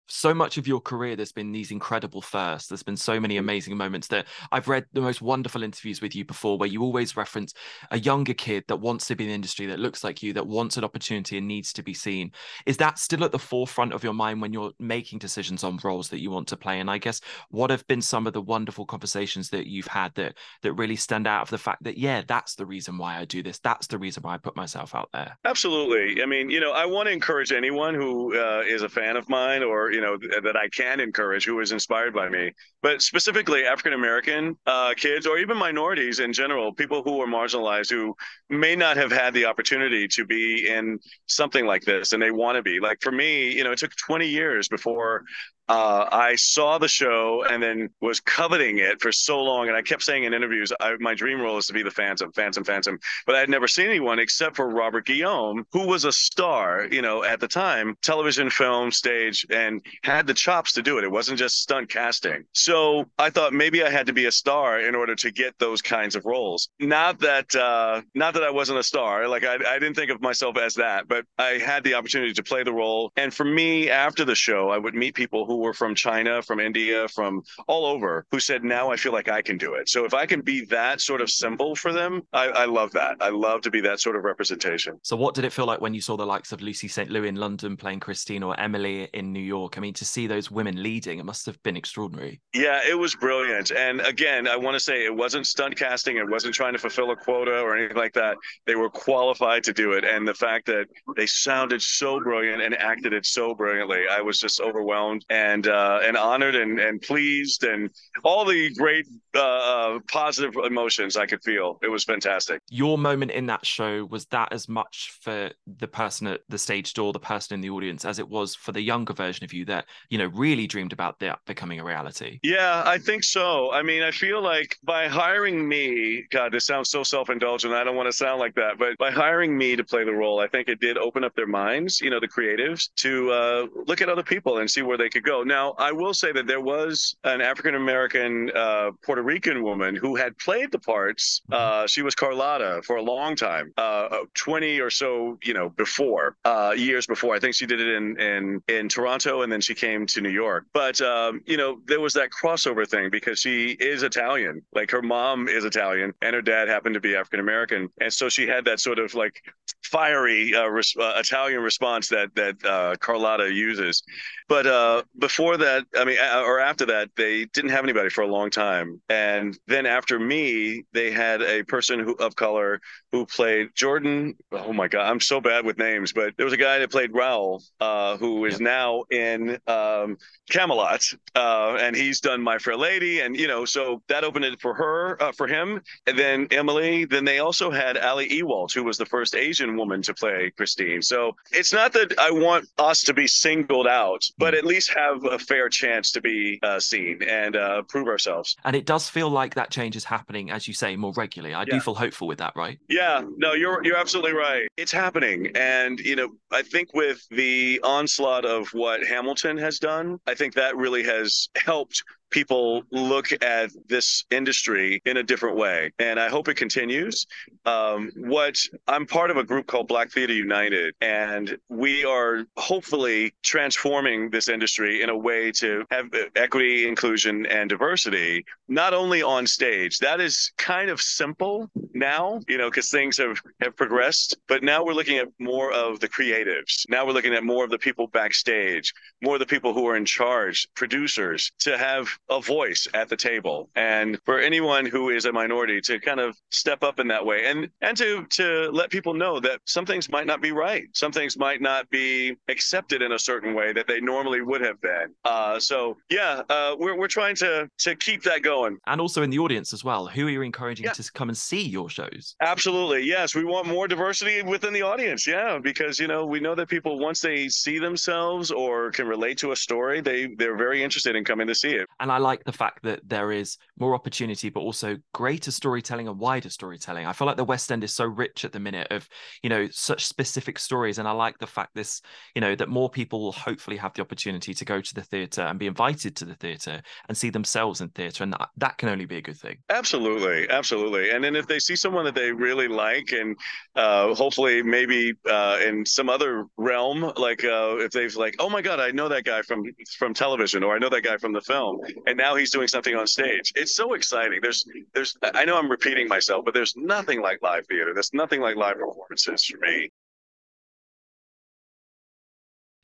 So 0.09 0.33
much 0.35 0.59
of 0.59 0.67
your 0.67 0.81
career 0.81 1.17
there's 1.17 1.33
been 1.33 1.53
these 1.53 1.71
incredible 1.71 2.23
firsts. 2.23 2.69
There's 2.69 2.83
been 2.83 2.97
so 2.97 3.19
many 3.19 3.37
mm. 3.37 3.41
amazing 3.41 3.77
moments 3.77 4.09
that 4.09 4.27
i've 4.53 4.69
read 4.69 4.85
the 4.93 5.01
most 5.01 5.23
wonderful 5.23 5.63
interviews 5.63 6.01
with 6.01 6.15
you 6.15 6.25
before 6.25 6.59
where 6.59 6.69
you 6.69 6.83
always 6.83 7.17
reference 7.17 7.55
a 7.91 7.99
younger 7.99 8.35
kid 8.35 8.65
that 8.69 8.77
wants 8.77 9.07
to 9.07 9.15
be 9.15 9.25
in 9.25 9.29
the 9.29 9.35
industry 9.35 9.67
that 9.67 9.79
looks 9.79 10.05
like 10.05 10.23
you 10.23 10.33
that 10.33 10.47
wants 10.47 10.77
an 10.77 10.85
opportunity 10.85 11.39
and 11.39 11.47
needs 11.47 11.73
to 11.73 11.83
be 11.83 11.95
seen. 11.95 12.31
Is 12.67 12.77
that 12.79 12.99
still 12.99 13.25
at 13.25 13.33
the 13.33 13.39
forefront 13.39 13.93
of 13.93 14.05
your 14.05 14.13
mind 14.13 14.41
when 14.41 14.53
you're 14.53 14.73
making 14.79 15.19
decisions 15.19 15.65
on 15.65 15.79
roles 15.83 16.09
that 16.11 16.21
you 16.21 16.31
want 16.31 16.49
to 16.49 16.57
play? 16.57 16.81
And 16.81 16.91
i 16.91 16.99
guess 16.99 17.21
what 17.51 17.71
have 17.71 17.87
been 17.87 18.03
some 18.03 18.27
of 18.27 18.33
the 18.33 18.43
wonderful 18.43 18.87
conversations 18.87 19.51
that 19.51 19.67
you've 19.67 19.87
had 19.87 20.15
that 20.15 20.35
that 20.63 20.73
really 20.75 20.97
stand 20.97 21.27
out 21.27 21.43
of 21.43 21.51
the 21.51 21.59
fact 21.59 21.83
that 21.85 21.99
yeah 21.99 22.23
that's 22.27 22.55
the 22.55 22.67
reason 22.67 22.99
why 22.99 23.19
i 23.19 23.25
do 23.25 23.43
this. 23.43 23.59
That's 23.59 23.87
the 23.87 23.99
reason 23.99 24.23
why 24.23 24.35
i 24.35 24.39
put 24.39 24.57
myself 24.57 24.95
out 24.95 25.09
there. 25.13 25.37
Absolutely. 25.45 26.23
I 26.23 26.27
mean 26.27 26.51
you 26.51 26.61
know 26.61 26.73
i 26.73 26.85
want 26.85 27.07
to 27.07 27.13
encourage 27.13 27.53
anyone 27.53 27.95
who 27.95 28.37
uh, 28.39 28.63
is 28.67 28.83
a 28.83 28.89
fan 28.89 29.17
of 29.17 29.29
mine 29.29 29.63
or 29.63 29.91
you 29.97 30.03
know 30.03 30.19
that 30.45 30.57
I 30.57 30.69
can 30.69 31.01
encourage 31.01 31.47
who 31.47 31.61
is 31.61 31.73
inspired 31.73 32.13
by 32.13 32.29
me. 32.29 32.53
But 32.83 33.01
specifically 33.01 33.65
African 33.65 33.95
American 33.95 34.57
uh, 34.67 34.93
kids 34.95 35.27
or 35.27 35.39
even 35.39 35.57
minorities 35.57 36.21
in 36.21 36.33
general, 36.33 36.73
people 36.73 37.03
who 37.03 37.21
are 37.23 37.27
marginalized 37.27 37.91
who 37.91 38.15
may 38.51 38.77
not 38.77 38.99
have 38.99 39.11
had 39.11 39.33
the 39.33 39.47
opportunity 39.47 40.07
to 40.09 40.27
be 40.27 40.69
in 40.69 40.99
something 41.27 41.65
like 41.67 41.83
this 41.83 42.13
and 42.13 42.23
they 42.23 42.31
want 42.31 42.57
to 42.57 42.63
be. 42.63 42.79
Like 42.79 42.99
for 43.01 43.11
me, 43.11 43.51
you 43.53 43.65
know, 43.65 43.73
it 43.73 43.79
took 43.79 43.97
20 43.97 44.29
years 44.29 44.69
before 44.69 45.25
uh, 45.69 46.07
I 46.11 46.37
saw 46.37 46.79
the 46.79 46.89
show 46.89 47.45
and 47.49 47.63
then 47.63 47.91
was 48.01 48.21
coveting 48.21 48.79
it 48.79 49.01
for 49.01 49.13
so 49.13 49.43
long. 49.43 49.69
And 49.69 49.77
I 49.77 49.83
kept 49.83 50.03
saying 50.03 50.25
in 50.25 50.35
interviews, 50.35 50.73
I, 50.81 50.97
my 51.01 51.15
dream 51.15 51.41
role 51.41 51.59
is 51.59 51.67
to 51.67 51.73
be 51.73 51.83
the 51.83 51.91
Phantom, 51.91 52.33
Phantom, 52.33 52.65
Phantom. 52.65 52.99
But 53.27 53.35
I 53.35 53.41
had 53.41 53.51
never 53.51 53.69
seen 53.69 53.87
anyone 53.87 54.19
except 54.19 54.57
for 54.57 54.69
Robert 54.69 55.07
Guillaume, 55.07 55.67
who 55.73 55.87
was 55.87 56.05
a 56.05 56.13
star, 56.13 56.87
you 56.91 57.03
know, 57.03 57.25
at 57.25 57.41
the 57.41 57.49
time, 57.49 57.97
television, 58.03 58.51
film, 58.51 58.91
stage, 58.91 59.47
and 59.51 59.85
had 60.03 60.27
the 60.27 60.35
chops 60.35 60.73
to 60.75 60.83
do 60.83 60.99
it. 60.99 61.05
It 61.05 61.11
wasn't 61.11 61.39
just 61.39 61.61
stunt 61.61 61.89
casting. 61.89 62.45
So 62.53 63.07
I 63.19 63.31
thought 63.31 63.53
maybe 63.53 63.83
I 63.83 63.91
had 63.91 64.07
to 64.07 64.13
be 64.13 64.27
a 64.27 64.33
star 64.33 64.81
in 64.81 64.95
order 64.95 65.15
to 65.17 65.31
get 65.31 65.59
those 65.59 65.83
kinds 65.83 66.17
of 66.17 66.25
roles. 66.25 66.69
Not 66.79 67.21
that, 67.21 67.55
uh, 67.55 68.03
not 68.15 68.35
that 68.35 68.45
I 68.45 68.51
wasn't 68.51 68.79
a 68.79 68.83
star. 68.83 69.29
Like 69.29 69.45
I, 69.45 69.55
I 69.55 69.79
didn't 69.79 69.95
think 69.95 70.11
of 70.11 70.21
myself 70.21 70.57
as 70.59 70.75
that, 70.75 71.09
but 71.09 71.25
I 71.39 71.59
had 71.59 71.83
the 71.85 71.95
opportunity 71.95 72.33
to 72.35 72.43
play 72.43 72.63
the 72.63 72.73
role. 72.73 73.13
And 73.17 73.33
for 73.33 73.45
me, 73.45 73.91
after 73.91 74.25
the 74.25 74.35
show, 74.35 74.71
I 74.71 74.79
would 74.79 74.95
meet 74.95 75.15
people 75.15 75.45
who 75.47 75.56
were 75.59 75.73
from 75.73 75.95
China, 75.95 76.43
from 76.43 76.61
India, 76.61 77.09
from 77.09 77.43
all 77.67 77.87
over 77.87 78.27
who 78.31 78.41
said, 78.41 78.65
now 78.65 78.91
I 78.91 78.97
feel 78.97 79.13
like 79.13 79.29
I 79.29 79.43
can 79.43 79.59
do 79.59 79.75
it. 79.75 79.89
So 79.89 80.05
if 80.05 80.15
I 80.15 80.27
can 80.27 80.41
be 80.41 80.65
that 80.67 81.01
sort 81.01 81.21
of 81.21 81.31
symbol 81.31 81.75
for 81.75 81.93
them, 81.93 82.23
I, 82.33 82.49
I 82.49 82.65
love 82.67 82.93
that. 82.93 83.17
I 83.21 83.31
love 83.31 83.61
to 83.63 83.71
be 83.71 83.81
that 83.83 84.01
sort 84.01 84.17
of 84.17 84.25
representation. 84.25 84.99
So 85.03 85.17
what 85.17 85.35
did 85.35 85.45
it 85.45 85.53
feel 85.53 85.67
like 85.67 85.81
when 85.81 85.95
you 85.95 86.01
saw 86.01 86.17
the 86.17 86.27
likes 86.27 86.53
of 86.53 86.61
Lucy 86.63 86.89
St. 86.89 87.11
Louis 87.11 87.29
in 87.29 87.37
London 87.37 87.77
playing 87.77 88.01
Christine 88.01 88.43
or 88.43 88.59
Emily 88.59 89.09
in 89.15 89.33
New 89.33 89.41
York? 89.41 89.77
I 89.77 89.81
mean, 89.81 89.95
to 89.95 90.05
see 90.05 90.27
those 90.27 90.51
women 90.51 90.83
leading, 90.83 91.19
it 91.19 91.25
must 91.25 91.47
have 91.47 91.63
been 91.63 91.77
extraordinary. 91.77 92.41
Yeah, 92.55 92.81
it 92.89 92.99
was 92.99 93.15
brilliant. 93.15 93.71
And 93.71 94.01
again, 94.01 94.49
I 94.49 94.57
want 94.57 94.75
to 94.75 94.81
say 94.81 95.05
it 95.05 95.15
wasn't 95.15 95.47
stunt 95.47 95.77
casting. 95.77 96.17
It 96.17 96.29
wasn't 96.29 96.55
trying 96.55 96.73
to 96.73 96.79
fulfill 96.79 97.11
a 97.11 97.17
quota 97.17 97.61
or 97.61 97.77
anything 97.77 97.97
like 97.97 98.13
that. 98.15 98.37
They 98.67 98.75
were 98.75 98.91
qualified 98.91 99.65
to 99.65 99.73
do 99.73 99.93
it. 99.93 100.05
And 100.05 100.27
the 100.27 100.35
fact 100.35 100.67
that 100.67 100.87
they 101.17 101.27
sounded 101.27 101.83
so 101.83 102.21
brilliant 102.21 102.63
and 102.63 102.75
acted 102.77 103.13
it 103.13 103.27
so 103.27 103.55
brilliantly, 103.55 104.05
I 104.11 104.21
was 104.21 104.41
just 104.41 104.61
overwhelmed. 104.61 105.25
And 105.31 105.46
uh, 105.67 106.01
and 106.03 106.17
honored 106.17 106.55
and, 106.55 106.79
and 106.79 107.01
pleased 107.03 107.65
and 107.65 107.91
all 108.25 108.45
the 108.45 108.71
great 108.75 109.07
uh, 109.35 109.41
uh, 109.41 109.99
positive 110.11 110.55
emotions 110.65 111.17
I 111.17 111.27
could 111.27 111.43
feel. 111.43 111.79
It 111.83 111.89
was 111.89 112.05
fantastic. 112.05 112.61
Your 112.71 112.97
moment 112.99 113.31
in 113.31 113.47
that 113.47 113.67
show 113.67 114.05
was 114.05 114.27
that 114.27 114.53
as 114.53 114.69
much 114.69 115.19
for 115.21 115.51
the 115.67 115.89
person 115.89 116.27
at 116.27 116.41
the 116.49 116.59
stage 116.59 116.95
door, 116.95 117.13
the 117.13 117.19
person 117.19 117.55
in 117.55 117.61
the 117.61 117.71
audience, 117.71 118.05
as 118.05 118.19
it 118.19 118.29
was 118.29 118.55
for 118.55 118.73
the 118.73 118.81
younger 118.81 119.13
version 119.13 119.45
of 119.45 119.53
you 119.53 119.65
that 119.67 119.87
you 120.09 120.19
know 120.19 120.27
really 120.35 120.67
dreamed 120.67 120.93
about 120.93 121.19
that 121.21 121.39
becoming 121.47 121.81
a 121.81 121.85
reality. 121.85 122.39
Yeah, 122.43 122.83
I 122.87 122.99
think 122.99 123.25
so. 123.25 123.73
I 123.73 123.83
mean, 123.83 124.03
I 124.03 124.11
feel 124.11 124.43
like 124.43 124.77
by 124.83 125.09
hiring 125.09 125.69
me, 125.69 126.25
God, 126.31 126.53
this 126.53 126.67
sounds 126.67 126.91
so 126.91 127.03
self-indulgent. 127.03 127.73
I 127.73 127.85
don't 127.85 127.97
want 127.97 128.09
to 128.09 128.13
sound 128.13 128.41
like 128.41 128.55
that, 128.55 128.79
but 128.79 128.97
by 128.99 129.11
hiring 129.11 129.57
me 129.57 129.77
to 129.77 129.85
play 129.85 130.05
the 130.05 130.13
role, 130.13 130.41
I 130.41 130.49
think 130.49 130.69
it 130.69 130.81
did 130.81 130.97
open 130.97 131.25
up 131.25 131.35
their 131.35 131.47
minds, 131.47 132.01
you 132.01 132.11
know, 132.11 132.21
the 132.21 132.29
creatives, 132.29 132.89
to 132.97 133.31
uh, 133.31 133.67
look 133.87 134.01
at 134.01 134.09
other 134.09 134.23
people 134.23 134.59
and 134.59 134.71
see 134.71 134.83
where 134.83 134.99
they 134.99 135.09
could 135.09 135.25
go. 135.25 135.36
Now, 135.43 135.75
I 135.79 135.93
will 135.93 136.15
say 136.15 136.33
that 136.33 136.47
there 136.47 136.61
was 136.61 137.17
an 137.25 137.41
African 137.41 137.75
American 137.75 138.51
uh, 138.55 138.91
Puerto 139.05 139.23
Rican 139.23 139.63
woman 139.63 139.97
who 139.97 140.17
had 140.17 140.37
played 140.39 140.73
the 140.73 140.79
parts. 140.79 141.43
Mm-hmm. 141.51 141.85
Uh, 141.85 141.87
she 141.87 142.03
was 142.03 142.15
Carlotta 142.15 142.83
for 142.85 142.97
a 142.97 143.03
long 143.03 143.37
time, 143.37 143.73
uh, 143.77 144.19
20 144.35 144.81
or 144.81 144.91
so, 144.91 145.39
you 145.43 145.55
know, 145.55 145.69
before, 145.71 146.37
uh, 146.45 146.75
years 146.77 147.07
before. 147.07 147.35
I 147.35 147.39
think 147.39 147.55
she 147.55 147.67
did 147.67 147.81
it 147.81 147.89
in, 147.89 148.21
in, 148.21 148.63
in 148.69 148.89
Toronto 148.89 149.43
and 149.43 149.53
then 149.53 149.61
she 149.61 149.75
came 149.75 150.07
to 150.07 150.21
New 150.21 150.31
York. 150.31 150.67
But, 150.73 151.01
um, 151.01 151.43
you 151.47 151.57
know, 151.57 151.81
there 151.87 152.01
was 152.01 152.15
that 152.15 152.31
crossover 152.31 152.87
thing 152.87 153.11
because 153.11 153.39
she 153.39 153.71
is 153.71 154.03
Italian. 154.03 154.63
Like 154.73 154.91
her 154.91 155.03
mom 155.03 155.49
is 155.49 155.65
Italian 155.65 156.15
and 156.23 156.35
her 156.35 156.43
dad 156.43 156.69
happened 156.69 156.95
to 156.95 157.01
be 157.01 157.15
African 157.17 157.41
American. 157.41 157.89
And 158.01 158.13
so 158.13 158.29
she 158.29 158.47
had 158.47 158.65
that 158.67 158.81
sort 158.81 158.99
of 158.99 159.15
like 159.15 159.43
fiery 159.87 160.55
uh, 160.55 160.67
res- 160.67 160.97
uh, 160.99 161.15
Italian 161.17 161.63
response 161.63 162.09
that 162.09 162.35
that 162.35 162.65
uh, 162.65 162.97
Carlotta 163.01 163.53
uses. 163.53 164.03
But 164.49 164.67
uh, 164.67 165.03
before 165.19 165.57
that, 165.57 165.87
I 165.97 166.05
mean, 166.05 166.19
or 166.21 166.61
after 166.61 166.87
that, 166.87 167.11
they 167.17 167.47
didn't 167.47 167.71
have 167.71 167.83
anybody 167.83 168.11
for 168.11 168.23
a 168.23 168.29
long 168.29 168.51
time. 168.51 169.01
And 169.09 169.59
then 169.67 169.87
after 169.87 170.21
me, 170.21 170.85
they 170.93 171.11
had 171.11 171.43
a 171.43 171.65
person 171.65 171.99
who 171.99 172.15
of 172.15 172.37
color 172.37 172.81
who 173.11 173.27
played 173.27 173.71
Jordan. 173.75 174.37
Oh 174.53 174.73
my 174.73 174.87
God, 174.89 175.11
I'm 175.11 175.21
so 175.21 175.41
bad 175.41 175.65
with 175.65 175.79
names, 175.79 176.13
but 176.13 176.35
there 176.37 176.47
was 176.47 176.53
a 176.53 176.59
guy 176.59 176.79
that 176.79 176.91
played 176.91 177.13
Raoul, 177.13 177.63
uh, 177.81 178.17
who 178.19 178.45
is 178.45 178.55
yep. 178.55 178.61
now 178.61 179.05
in 179.11 179.59
um, 179.67 180.17
Camelot, 180.51 181.03
uh, 181.35 181.79
and 181.81 181.97
he's 181.97 182.21
done 182.21 182.41
My 182.43 182.59
Fair 182.59 182.77
Lady, 182.77 183.21
and 183.21 183.37
you 183.37 183.49
know, 183.49 183.65
so 183.65 184.03
that 184.09 184.23
opened 184.23 184.45
it 184.45 184.61
for 184.61 184.75
her, 184.75 185.21
uh, 185.21 185.33
for 185.33 185.47
him, 185.47 185.81
and 186.07 186.19
then 186.19 186.47
Emily. 186.51 187.05
Then 187.05 187.25
they 187.25 187.39
also 187.41 187.71
had 187.71 187.97
Ali 187.99 188.29
Ewoldt, 188.29 188.75
who 188.75 188.85
was 188.85 188.99
the 188.99 189.07
first 189.07 189.35
Asian 189.35 189.77
woman 189.77 189.86
to 190.03 190.15
play 190.15 190.53
Christine. 190.57 191.03
So 191.03 191.37
it's 191.53 191.73
not 191.73 191.93
that 191.93 192.15
I 192.19 192.31
want 192.31 192.69
us 192.79 193.03
to 193.05 193.15
be 193.15 193.27
singled 193.27 193.87
out, 193.87 194.25
but 194.39 194.55
at 194.55 194.65
least 194.65 194.93
have 194.95 195.25
a 195.25 195.39
fair 195.39 195.69
chance 195.69 196.11
to 196.13 196.21
be 196.21 196.59
uh, 196.63 196.81
seen 196.81 197.23
and 197.23 197.57
uh, 197.57 197.83
prove 197.83 198.09
ourselves. 198.09 198.57
And 198.65 198.77
it 198.77 198.87
does 198.87 199.09
feel 199.09 199.31
like 199.31 199.55
that 199.55 199.71
change 199.71 199.97
is 199.97 200.05
happening, 200.05 200.51
as 200.51 200.69
you 200.69 200.75
say, 200.75 200.97
more 200.97 201.13
regularly. 201.17 201.55
I 201.55 201.61
yeah. 201.61 201.75
do 201.75 201.81
feel 201.81 201.95
hopeful 201.95 202.29
with 202.29 202.39
that, 202.39 202.55
right? 202.57 202.79
Yeah, 202.89 203.23
no, 203.37 203.53
you're 203.53 203.85
you're 203.85 203.97
absolutely 203.97 204.33
right. 204.33 204.69
It's 204.77 204.93
happening, 204.93 205.51
and 205.55 205.99
you 205.99 206.17
know, 206.17 206.29
I 206.51 206.63
think 206.63 206.95
with 206.95 207.27
the 207.31 207.81
onslaught 207.83 208.45
of 208.45 208.69
what 208.73 209.05
Hamilton 209.07 209.57
has 209.59 209.79
done, 209.79 210.19
I 210.27 210.35
think 210.35 210.55
that 210.55 210.77
really 210.77 211.03
has 211.05 211.49
helped 211.57 212.03
people 212.31 212.83
look 212.91 213.29
at 213.43 213.71
this 213.89 214.25
industry 214.31 215.01
in 215.05 215.17
a 215.17 215.23
different 215.23 215.57
way. 215.57 215.93
And 215.99 216.19
I 216.19 216.29
hope 216.29 216.49
it 216.49 216.57
continues. 216.57 217.27
Um, 217.65 218.11
what 218.17 218.59
I'm 218.87 219.07
part 219.07 219.31
of 219.31 219.37
a 219.37 219.45
group 219.45 219.67
called 219.67 219.89
Black 219.89 220.11
Theater 220.11 220.33
United, 220.33 220.95
and 221.01 221.57
we 221.69 222.05
are 222.05 222.45
hopefully 222.57 223.33
transforming 223.43 224.31
this 224.31 224.49
industry 224.49 225.03
in 225.03 225.09
a 225.09 225.17
way 225.17 225.53
to 225.53 225.85
have 225.91 226.07
equity, 226.35 226.87
inclusion, 226.87 227.47
and 227.47 227.69
diversity, 227.69 228.45
not 228.69 228.95
only 228.95 229.23
on 229.23 229.47
stage. 229.47 229.99
That 229.99 230.21
is 230.21 230.53
kind 230.59 230.91
of 230.91 231.01
simple 231.01 231.71
now, 231.95 232.41
you 232.49 232.59
know, 232.59 232.71
because 232.71 232.91
things 232.91 233.17
have, 233.19 233.41
have 233.61 233.77
progressed, 233.77 234.37
but 234.49 234.63
now 234.63 234.85
we're 234.85 234.93
looking 234.93 235.19
at 235.19 235.29
more 235.39 235.73
of 235.73 236.01
the 236.01 236.09
creatives. 236.09 236.85
Now 236.89 237.07
we're 237.07 237.13
looking 237.13 237.35
at 237.35 237.45
more 237.45 237.65
of 237.65 237.71
the 237.71 237.79
people 237.79 238.07
backstage, 238.09 238.93
more 239.23 239.35
of 239.35 239.41
the 239.41 239.47
people 239.47 239.73
who 239.73 239.87
are 239.89 239.97
in 239.97 240.05
charge, 240.05 240.69
producers, 240.75 241.51
to 241.61 241.79
have 241.79 242.09
a 242.31 242.41
voice 242.41 242.87
at 242.95 243.09
the 243.09 243.17
table. 243.17 243.71
And 243.77 244.19
for 244.25 244.39
anyone 244.39 244.87
who 244.87 245.11
is 245.11 245.25
a 245.25 245.33
minority 245.33 245.81
to 245.83 245.99
kind 246.01 246.21
of 246.21 246.37
step 246.51 246.83
up 246.83 246.99
in 246.99 247.09
that 247.09 247.25
way 247.25 247.47
and 247.47 247.69
and 247.81 247.97
to 247.97 248.25
to 248.31 248.71
let 248.73 248.91
people 248.91 249.15
know 249.15 249.41
that 249.41 249.61
some 249.65 249.87
things 249.87 250.09
might 250.09 250.27
not 250.27 250.41
be 250.41 250.53
right. 250.53 250.85
Some 250.93 251.13
things 251.13 251.37
might 251.37 251.61
not 251.61 251.89
be 251.91 252.37
accepted 252.49 253.03
in 253.03 253.13
a 253.13 253.19
certain 253.19 253.55
way 253.55 253.73
that 253.73 253.87
they 253.87 254.01
normally 254.01 254.43
would 254.43 254.61
have 254.61 254.81
been. 254.81 255.15
Uh, 255.25 255.59
so 255.59 255.97
yeah 256.11 256.43
uh, 256.49 256.75
we're, 256.79 256.97
we're 256.99 257.09
trying 257.09 257.37
to 257.37 257.69
to 257.79 257.95
keep 257.97 258.23
that 258.23 258.43
going. 258.43 258.79
And 258.87 259.01
also 259.01 259.23
in 259.23 259.31
the 259.31 259.39
audience 259.39 259.73
as 259.73 259.85
well 259.85 260.07
who 260.07 260.27
are 260.27 260.31
you 260.31 260.43
encouraging 260.43 260.87
yeah. 260.87 260.93
to 260.93 261.13
come 261.13 261.29
and 261.29 261.37
see 261.37 261.63
your 261.63 261.89
shows? 261.89 262.35
Absolutely. 262.41 263.03
Yes 263.05 263.35
we 263.35 263.45
want 263.45 263.67
more 263.67 263.89
diversity 263.89 264.43
within 264.43 264.73
the 264.73 264.83
audience. 264.83 265.27
Yeah 265.27 265.59
because 265.59 265.99
you 265.99 266.09
know 266.09 266.25
we 266.25 266.41
know 266.41 266.55
that 266.55 266.69
people 266.69 266.99
once 266.99 267.21
they 267.21 267.49
see 267.49 267.79
themselves 267.79 268.51
or 268.51 268.91
can 268.91 269.07
relate 269.07 269.39
to 269.39 269.53
a 269.53 269.57
story 269.57 270.01
they 270.01 270.27
they're 270.39 270.57
very 270.57 270.83
interested 270.83 271.17
in 271.17 271.25
coming 271.25 271.47
to 271.47 271.55
see 271.55 271.73
it. 271.73 271.89
and 272.01 272.06
I 272.11 272.19
like 272.19 272.45
the 272.45 272.53
fact 272.53 272.83
that 272.85 273.01
there 273.09 273.33
is 273.33 273.57
more 273.79 273.95
opportunity, 273.95 274.49
but 274.49 274.61
also 274.61 274.97
greater 275.13 275.51
storytelling 275.51 276.09
and 276.09 276.19
wider 276.19 276.51
storytelling. 276.51 277.07
I 277.07 277.13
feel 277.13 277.27
like 277.27 277.37
the 277.37 277.45
West 277.45 277.71
End 277.71 277.85
is 277.85 277.95
so 277.95 278.05
rich 278.05 278.45
at 278.45 278.53
the 278.53 278.61
minute 278.61 278.89
of, 278.91 279.09
you 279.43 279.51
know, 279.51 279.69
such 279.71 280.07
specific 280.07 280.59
stories. 280.59 280.99
And 280.99 281.07
I 281.07 281.13
like 281.13 281.39
the 281.39 281.47
fact 281.47 281.75
this, 281.75 282.01
you 282.35 282.41
know, 282.41 282.55
that 282.55 282.69
more 282.69 282.91
people 282.91 283.21
will 283.21 283.33
hopefully 283.33 283.77
have 283.77 283.95
the 283.95 284.03
opportunity 284.03 284.55
to 284.55 284.65
go 284.65 284.81
to 284.81 284.95
the 284.95 285.03
theatre 285.03 285.43
and 285.43 285.59
be 285.59 285.67
invited 285.67 286.17
to 286.17 286.25
the 286.25 286.35
theatre 286.35 286.83
and 287.09 287.17
see 287.17 287.31
themselves 287.31 287.81
in 287.81 287.89
theatre. 287.91 288.25
And 288.25 288.33
that, 288.33 288.49
that 288.57 288.79
can 288.79 288.89
only 288.89 289.07
be 289.07 289.17
a 289.17 289.23
good 289.23 289.39
thing. 289.39 289.59
Absolutely. 289.69 290.49
Absolutely. 290.49 291.11
And 291.11 291.23
then 291.23 291.37
if 291.37 291.47
they 291.47 291.59
see 291.59 291.77
someone 291.77 292.05
that 292.05 292.15
they 292.15 292.33
really 292.33 292.69
like 292.69 293.13
and 293.13 293.37
uh, 293.75 294.15
hopefully 294.15 294.63
maybe 294.63 295.15
uh, 295.29 295.59
in 295.65 295.85
some 295.85 296.09
other 296.09 296.47
realm, 296.57 297.13
like 297.17 297.45
uh, 297.45 297.77
if 297.79 297.91
they've 297.93 298.15
like, 298.17 298.37
oh 298.39 298.49
my 298.49 298.63
God, 298.63 298.81
I 298.81 298.91
know 298.91 299.09
that 299.09 299.25
guy 299.25 299.43
from 299.43 299.65
from 299.99 300.15
television 300.15 300.63
or 300.63 300.75
I 300.75 300.79
know 300.79 300.89
that 300.89 301.03
guy 301.03 301.17
from 301.17 301.33
the 301.33 301.41
film 301.41 301.81
and 302.07 302.17
now 302.17 302.35
he's 302.35 302.51
doing 302.51 302.69
something 302.69 302.95
on 302.95 303.07
stage. 303.07 303.53
It's 303.57 303.75
so 303.75 303.95
exciting. 303.95 304.41
There's 304.43 304.65
there's 304.95 305.17
I 305.23 305.45
know 305.45 305.59
I'm 305.59 305.71
repeating 305.71 306.09
myself, 306.09 306.45
but 306.45 306.55
there's 306.55 306.75
nothing 306.77 307.21
like 307.21 307.43
live 307.43 307.67
theater. 307.67 307.93
There's 307.95 308.13
nothing 308.13 308.41
like 308.41 308.57
live 308.57 308.77
performances 308.77 309.45
for 309.45 309.59
me. 309.59 309.91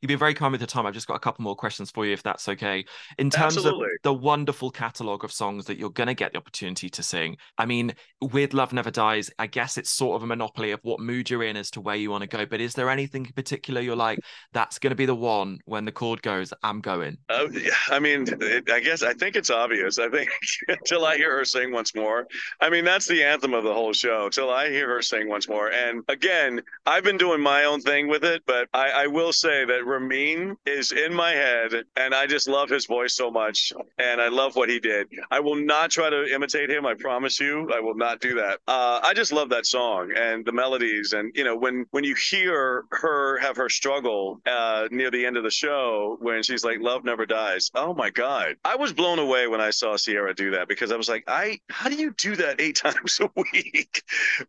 You've 0.03 0.09
been 0.09 0.19
very 0.19 0.35
kind 0.35 0.51
with 0.51 0.61
your 0.61 0.67
time. 0.67 0.85
I've 0.85 0.95
just 0.95 1.07
got 1.07 1.15
a 1.15 1.21
couple 1.21 1.45
more 1.45 1.55
questions 1.55 1.93
for 1.93 2.05
you, 2.05 2.12
if 2.12 2.25
that's 2.25 2.49
okay. 2.49 2.85
In 3.19 3.31
terms 3.31 3.57
Absolutely. 3.57 3.85
of 3.85 3.91
the 4.03 4.12
wonderful 4.12 4.73
catalogue 4.73 5.23
of 5.23 5.31
songs 5.31 5.67
that 5.67 5.79
you're 5.79 5.91
going 5.91 6.09
to 6.09 6.15
get 6.15 6.33
the 6.33 6.38
opportunity 6.38 6.91
to 6.91 7.05
sing, 7.05 7.37
I 7.57 7.67
mean, 7.67 7.95
with 8.21 8.53
Love 8.53 8.73
Never 8.73 8.91
Dies, 8.91 9.31
I 9.38 9.47
guess 9.47 9.79
it's 9.79 9.91
sort 9.91 10.17
of 10.17 10.25
a 10.25 10.27
monopoly 10.27 10.73
of 10.73 10.81
what 10.83 10.99
mood 10.99 11.31
you're 11.31 11.45
in 11.45 11.57
as 11.57 11.71
to 11.71 11.81
where 11.81 11.95
you 11.95 12.11
want 12.11 12.23
to 12.23 12.27
go. 12.27 12.45
But 12.45 12.61
is 12.61 12.75
there 12.75 12.91
anything 12.91 13.27
in 13.27 13.33
particular 13.33 13.81
you're 13.81 13.95
like, 13.95 14.19
that's 14.53 14.81
going 14.81 14.91
to 14.91 14.97
be 14.97 15.07
the 15.07 15.15
one 15.15 15.61
when 15.67 15.85
the 15.85 15.93
chord 15.93 16.21
goes, 16.21 16.53
I'm 16.65 16.81
going? 16.81 17.19
Uh, 17.29 17.47
I 17.88 18.01
mean, 18.01 18.27
it, 18.41 18.69
I 18.73 18.81
guess 18.81 19.05
I 19.05 19.12
think 19.15 19.37
it's 19.37 19.51
obvious. 19.51 20.01
I 20.01 20.09
think 20.09 20.31
until 20.69 21.05
I 21.05 21.17
hear 21.17 21.37
her 21.37 21.45
sing 21.45 21.71
once 21.71 21.95
more. 21.95 22.27
I 22.61 22.71
mean, 22.71 22.85
that's 22.85 23.07
the 23.07 23.23
anthem 23.23 23.55
of 23.55 23.62
the 23.62 23.73
whole 23.73 23.93
show. 23.93 24.29
Till 24.31 24.51
I 24.51 24.69
hear 24.69 24.88
her 24.88 25.03
sing 25.03 25.29
once 25.29 25.49
more. 25.49 25.71
And 25.71 26.03
again, 26.09 26.61
I've 26.87 27.05
been 27.05 27.19
doing 27.19 27.41
my 27.41 27.65
own 27.65 27.81
thing 27.81 28.09
with 28.09 28.25
it, 28.25 28.43
but 28.47 28.69
I, 28.75 28.91
I 28.91 29.07
will 29.07 29.33
say 29.33 29.65
that 29.65 29.92
Ramin 29.93 30.57
is 30.65 30.93
in 30.93 31.13
my 31.13 31.33
head, 31.33 31.85
and 31.97 32.15
I 32.15 32.27
just 32.27 32.49
love 32.49 32.71
his 32.71 32.87
voice 32.87 33.15
so 33.15 33.31
much, 33.31 33.73
and 33.99 34.21
I 34.21 34.29
love 34.29 34.57
what 34.57 34.71
he 34.71 34.81
did. 34.81 35.09
I 35.31 35.41
will 35.41 35.57
not 35.57 35.91
try 35.91 36.09
to 36.09 36.33
imitate 36.33 36.71
him. 36.71 36.87
I 36.87 36.95
promise 36.95 37.39
you, 37.39 37.71
I 37.75 37.81
will 37.81 37.95
not 37.95 38.21
do 38.21 38.35
that. 38.37 38.61
Uh, 38.67 39.01
I 39.03 39.13
just 39.15 39.33
love 39.33 39.51
that 39.51 39.67
song 39.67 40.13
and 40.17 40.45
the 40.45 40.53
melodies, 40.53 41.13
and 41.13 41.31
you 41.35 41.45
know 41.45 41.57
when 41.57 41.85
when 41.91 42.05
you 42.05 42.15
hear 42.15 42.85
her 42.91 43.39
have 43.39 43.57
her 43.57 43.69
struggle 43.69 44.41
uh, 44.47 44.89
near 44.91 45.11
the 45.11 45.27
end 45.27 45.37
of 45.37 45.45
the 45.45 45.51
show 45.51 46.17
when 46.21 46.43
she's 46.43 46.65
like, 46.65 46.81
"Love 46.81 47.05
never 47.05 47.27
dies." 47.27 47.71
Oh 47.75 47.93
my 47.95 48.09
God, 48.11 48.57
I 48.65 48.77
was 48.77 48.93
blown 48.93 49.19
away 49.19 49.47
when 49.47 49.61
I 49.61 49.71
saw 49.71 49.97
Sierra 49.97 50.35
do 50.35 50.53
that 50.53 50.69
because 50.69 50.91
I 50.91 50.97
was 50.97 51.09
like, 51.09 51.25
"I 51.29 51.61
how 51.69 51.91
do 51.91 51.97
you 51.97 52.13
do 52.13 52.37
that 52.37 52.61
eight 52.61 52.77
times 52.87 53.21
a 53.21 53.29
week?" 53.53 54.03